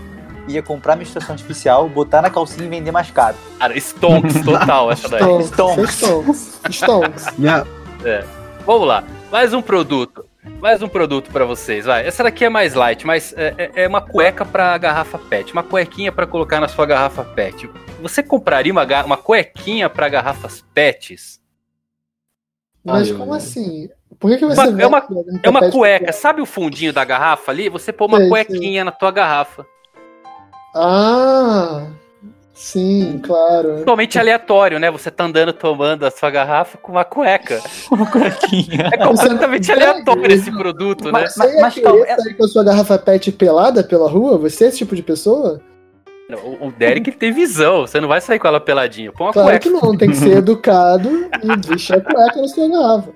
[0.46, 3.36] ia comprar menstruação artificial, botar na calcinha e vender mais caro.
[3.58, 5.20] Cara, stonks total essa daí.
[5.44, 5.90] Stonks.
[5.90, 6.60] Stonks.
[6.70, 7.22] Stonks.
[7.22, 7.38] Stonks.
[7.38, 7.64] né,
[8.66, 10.24] Vamos lá, mais um produto.
[10.60, 12.06] Mais um produto pra vocês, vai.
[12.06, 15.52] Essa daqui é mais light, mas é, é- é uma cueca pra garrafa PET.
[15.52, 17.68] Uma cuequinha pra colocar na sua garrafa PET.
[18.00, 21.37] Você compraria uma, uma cuequinha pra garrafas PETs?
[22.88, 23.88] Mas Ai, como assim?
[24.18, 25.06] Por que, que Uma- você é uma-
[25.42, 26.04] É uma cueca.
[26.06, 27.68] pra- Sabe o fundinho da garrafa ali?
[27.68, 29.64] Você põe uma Sei, cuequinha na tua garrafa.
[30.74, 31.86] Ah,
[32.54, 33.78] sim, claro.
[33.78, 34.90] Totalmente aleatório, né?
[34.90, 37.60] Você tá andando tomando a sua garrafa com uma cueca.
[37.90, 38.90] Uma cuequinha.
[38.92, 41.10] É completamente aleatório esse produto, né?
[41.12, 44.08] Mas você ia mas querer calma, é- sair com a sua garrafa pet pelada pela
[44.08, 44.36] rua?
[44.38, 45.60] Você é esse tipo de pessoa?
[46.30, 47.86] O, o Derek tem visão.
[47.86, 49.10] Você não vai sair com ela peladinha.
[49.10, 49.60] Põe uma Claro cueca.
[49.60, 51.08] que não, tem que ser educado
[51.42, 53.12] e vestir a cueca na sua garrafa.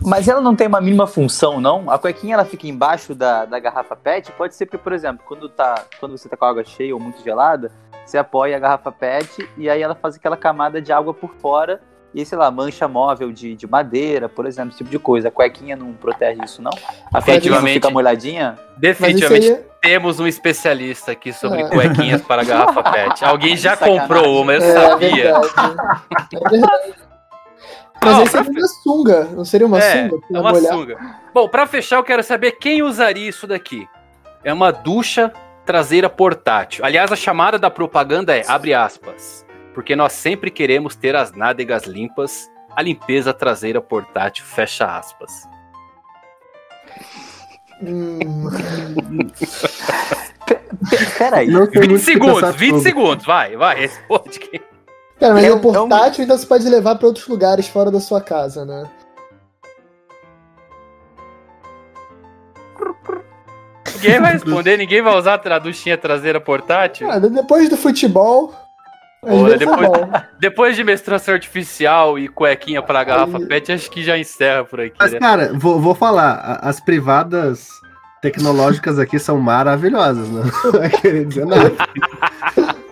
[0.00, 1.90] Mas ela não tem uma mínima função, não?
[1.90, 4.30] A cuequinha ela fica embaixo da, da garrafa PET?
[4.32, 7.00] Pode ser que, por exemplo, quando, tá, quando você tá com a água cheia ou
[7.00, 7.72] muito gelada,
[8.06, 11.80] você apoia a garrafa PET e aí ela faz aquela camada de água por fora
[12.14, 15.28] e aí, sei lá, mancha móvel de, de madeira, por exemplo, esse tipo de coisa.
[15.28, 16.70] A cuequinha não protege isso, não?
[16.70, 17.74] A cuequinha não Efetivamente.
[17.74, 18.58] fica molhadinha?
[18.76, 21.68] Definitivamente aí é- temos um especialista aqui sobre É.
[21.68, 23.24] cuequinhas para garrafa PET.
[23.24, 24.00] Alguém já Sacanagem.
[24.00, 25.10] comprou uma, eu é sabia.
[25.10, 25.76] verdade.
[26.34, 26.94] É verdade.
[28.02, 30.22] Mas aí seria uma sunga, não seria uma é, sunga?
[30.34, 30.72] é uma molhar?
[30.72, 30.98] sunga.
[31.34, 33.88] Bom, pra fechar, eu quero saber quem usaria isso daqui.
[34.42, 35.32] É uma ducha
[35.64, 36.84] traseira portátil.
[36.84, 39.43] Aliás, a chamada da propaganda é, abre aspas,
[39.74, 45.48] porque nós sempre queremos ter as nádegas limpas, a limpeza traseira portátil, fecha aspas.
[47.82, 48.18] Hum,
[51.18, 51.48] Peraí.
[51.48, 52.82] não tem 20 muito o que segundos, pensar 20 sobre.
[52.84, 54.38] segundos, vai, vai, responde.
[55.18, 58.00] Cara, mas É é, um- portátil, então você pode levar pra outros lugares fora da
[58.00, 58.88] sua casa, né?
[63.94, 67.10] Ninguém vai responder, ninguém vai usar a duchinha traseira portátil.
[67.10, 68.52] Ah, depois do futebol.
[69.24, 70.22] Vezes é depois-.
[70.40, 74.80] Depois de menstruação artificial e cuequinha pra garrafa Aí- PET, acho que já encerra por
[74.80, 75.18] aqui, Mas, né?
[75.18, 77.68] cara, vou, vou falar, as privadas
[78.22, 80.42] tecnológicas aqui são maravilhosas, né?
[80.64, 81.72] Não vai querer dizer nada.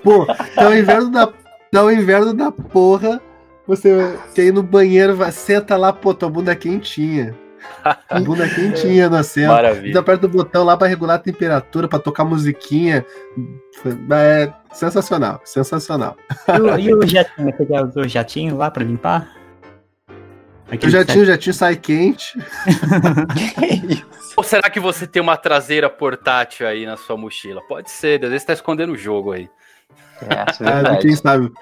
[0.02, 1.28] Pô, tá o inverno da,
[1.70, 3.20] tá o inverno da porra,
[3.66, 7.34] você quer ir no banheiro, vai, senta lá, pô, tua bunda quentinha.
[8.24, 9.48] Bunda quentinha no assento.
[9.48, 10.00] Maravilha.
[10.00, 13.04] Aperta o botão lá pra regular a temperatura, pra tocar musiquinha.
[14.10, 16.16] É sensacional, sensacional.
[16.48, 19.36] E o, e o jatinho, você já usou o jatinho lá pra limpar?
[20.08, 22.38] O Aquele jatinho, o jatinho sai quente.
[24.36, 27.60] Ou será que você tem uma traseira portátil aí na sua mochila?
[27.68, 29.50] Pode ser, às vezes tá escondendo o jogo aí.
[30.22, 31.52] É, é Ah, quem sabe?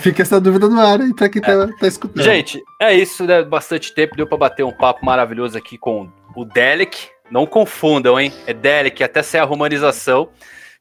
[0.00, 2.24] Fica essa dúvida no ar aí pra quem tá, tá escutando.
[2.24, 3.42] Gente, é isso, né?
[3.42, 7.08] Bastante tempo, deu pra bater um papo maravilhoso aqui com o Delic.
[7.30, 8.32] Não confundam, hein?
[8.46, 10.28] É Delic, até ser a romanização.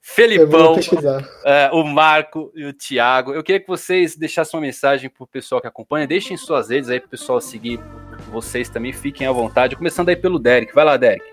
[0.04, 0.76] Felipão,
[1.46, 3.34] é, o Marco e o Thiago.
[3.34, 6.08] Eu queria que vocês deixassem uma mensagem pro pessoal que acompanha.
[6.08, 7.80] Deixem suas redes aí pro pessoal seguir
[8.32, 8.92] vocês também.
[8.92, 9.76] Fiquem à vontade.
[9.76, 10.74] Começando aí pelo Derek.
[10.74, 11.24] Vai lá, Derek.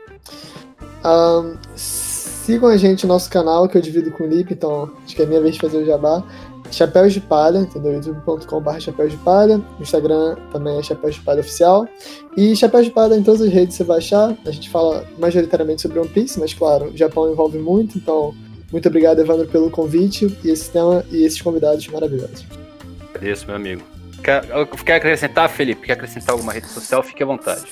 [1.03, 5.17] Ahn, sigam a gente no nosso canal, que eu divido com o Lipe, então acho
[5.17, 6.23] que é minha vez de fazer o jabá.
[6.71, 7.93] Chapéus de Palha, entendeu?
[7.93, 9.59] youtube.com.br Chapéus de Palha.
[9.59, 11.89] No Instagram também é Chapéus de Palha Oficial.
[12.37, 14.37] E Chapéus de Palha em todas as redes você vai achar.
[14.47, 18.35] A gente fala majoritariamente sobre One Piece, mas claro, o Japão envolve muito, então
[18.71, 22.45] Muito obrigado, Evandro, pelo convite e esse tema e esses convidados maravilhosos.
[23.15, 23.83] Agradeço, meu amigo.
[24.23, 24.45] Quer,
[24.85, 25.87] quer acrescentar, Felipe?
[25.87, 27.03] Quer acrescentar alguma rede social?
[27.03, 27.65] Fique à vontade.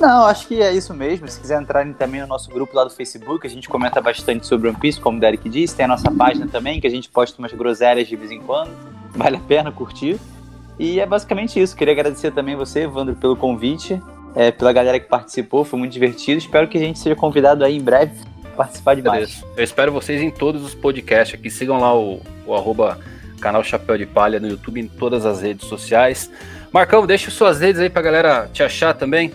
[0.00, 1.28] Não, acho que é isso mesmo.
[1.28, 4.68] Se quiser entrarem também no nosso grupo lá do Facebook, a gente comenta bastante sobre
[4.68, 5.76] One Piece, como o Derek disse.
[5.76, 8.70] Tem a nossa página também, que a gente posta umas groselhas de vez em quando.
[9.14, 10.18] Vale a pena curtir.
[10.78, 11.76] E é basicamente isso.
[11.76, 14.02] Queria agradecer também você, Evandro, pelo convite,
[14.34, 15.64] é, pela galera que participou.
[15.64, 16.38] Foi muito divertido.
[16.38, 19.44] Espero que a gente seja convidado aí em breve participar de mais.
[19.56, 21.50] Eu espero vocês em todos os podcasts aqui.
[21.50, 22.98] Sigam lá o, o arroba
[23.40, 26.30] canal Chapéu de Palha no YouTube, em todas as redes sociais.
[26.72, 29.32] Marcão, deixa suas redes aí pra galera te achar também.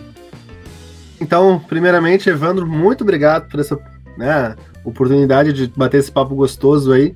[1.20, 3.78] Então, primeiramente, Evandro, muito obrigado por essa
[4.16, 4.54] né,
[4.84, 7.14] oportunidade de bater esse papo gostoso aí.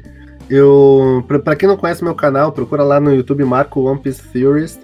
[0.51, 4.81] Eu, para quem não conhece meu canal, procura lá no YouTube Marco One Piece Theorist.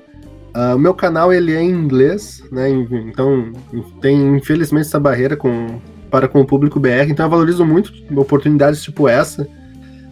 [0.57, 2.71] Uh, o meu canal ele é em inglês, né?
[2.71, 3.53] Então
[4.01, 5.79] tem infelizmente essa barreira com
[6.11, 7.11] para com o público BR.
[7.11, 9.47] Então eu valorizo muito oportunidades tipo essa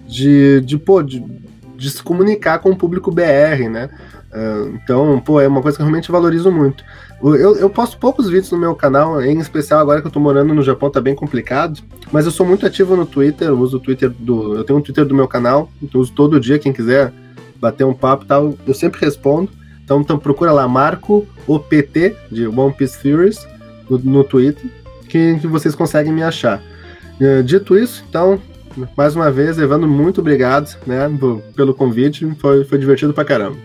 [0.06, 1.24] de, de, pô, de,
[1.74, 3.88] de se comunicar com o público BR, né?
[4.36, 6.84] Uh, então, pô, é uma coisa que eu realmente valorizo muito.
[7.22, 10.52] Eu, eu posto poucos vídeos no meu canal, em especial agora que eu tô morando
[10.52, 11.80] no Japão, tá bem complicado.
[12.12, 14.54] Mas eu sou muito ativo no Twitter, eu uso o Twitter do.
[14.54, 17.14] Eu tenho um Twitter do meu canal, então eu uso todo dia, quem quiser
[17.58, 19.50] bater um papo e tal, eu sempre respondo.
[19.82, 23.46] Então, então procura lá, Marco OPT, de One Piece Theories,
[23.88, 24.70] no, no Twitter,
[25.08, 26.60] que, que vocês conseguem me achar.
[27.18, 28.38] Uh, dito isso, então,
[28.94, 31.08] mais uma vez, Evandro, muito obrigado né,
[31.54, 33.56] pelo convite, foi, foi divertido pra caramba.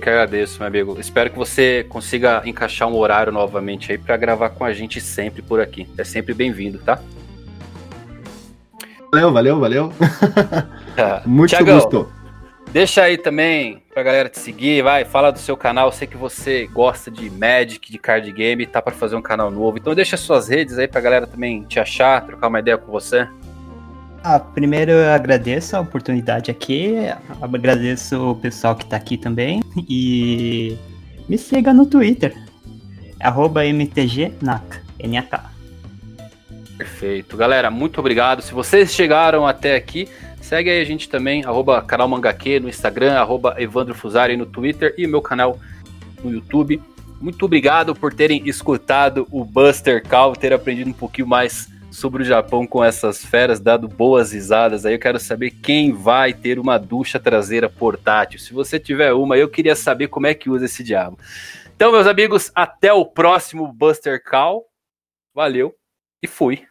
[0.00, 0.96] Que agradeço, meu amigo.
[1.00, 5.42] Espero que você consiga encaixar um horário novamente aí para gravar com a gente sempre
[5.42, 5.88] por aqui.
[5.96, 7.00] É sempre bem-vindo, tá?
[9.10, 9.92] Valeu, valeu, valeu.
[10.96, 11.22] Tá.
[11.26, 12.10] Muito Thiagão, gosto.
[12.72, 15.88] Deixa aí também pra galera te seguir, vai, fala do seu canal.
[15.88, 19.50] Eu sei que você gosta de Magic, de card game, tá para fazer um canal
[19.50, 19.76] novo.
[19.76, 23.28] Então deixa suas redes aí pra galera também te achar, trocar uma ideia com você.
[24.28, 26.96] Ah, primeiro eu agradeço a oportunidade aqui,
[27.40, 30.76] agradeço o pessoal que tá aqui também e
[31.28, 32.36] me siga no Twitter,
[33.72, 35.40] mtgnak, NAK.
[36.76, 37.36] Perfeito.
[37.36, 38.42] Galera, muito obrigado.
[38.42, 40.08] Se vocês chegaram até aqui,
[40.40, 44.92] segue aí a gente também, arroba canal Mangaque no Instagram, arroba Evandro Fusari no Twitter
[44.98, 45.56] e meu canal
[46.24, 46.82] no YouTube.
[47.20, 52.26] Muito obrigado por terem escutado o Buster Call, ter aprendido um pouquinho mais sobre o
[52.26, 54.84] Japão com essas feras, dado boas risadas.
[54.84, 58.38] Aí eu quero saber quem vai ter uma ducha traseira portátil.
[58.38, 61.18] Se você tiver uma, eu queria saber como é que usa esse diabo.
[61.74, 64.66] Então, meus amigos, até o próximo Buster Call.
[65.34, 65.74] Valeu
[66.22, 66.66] e fui.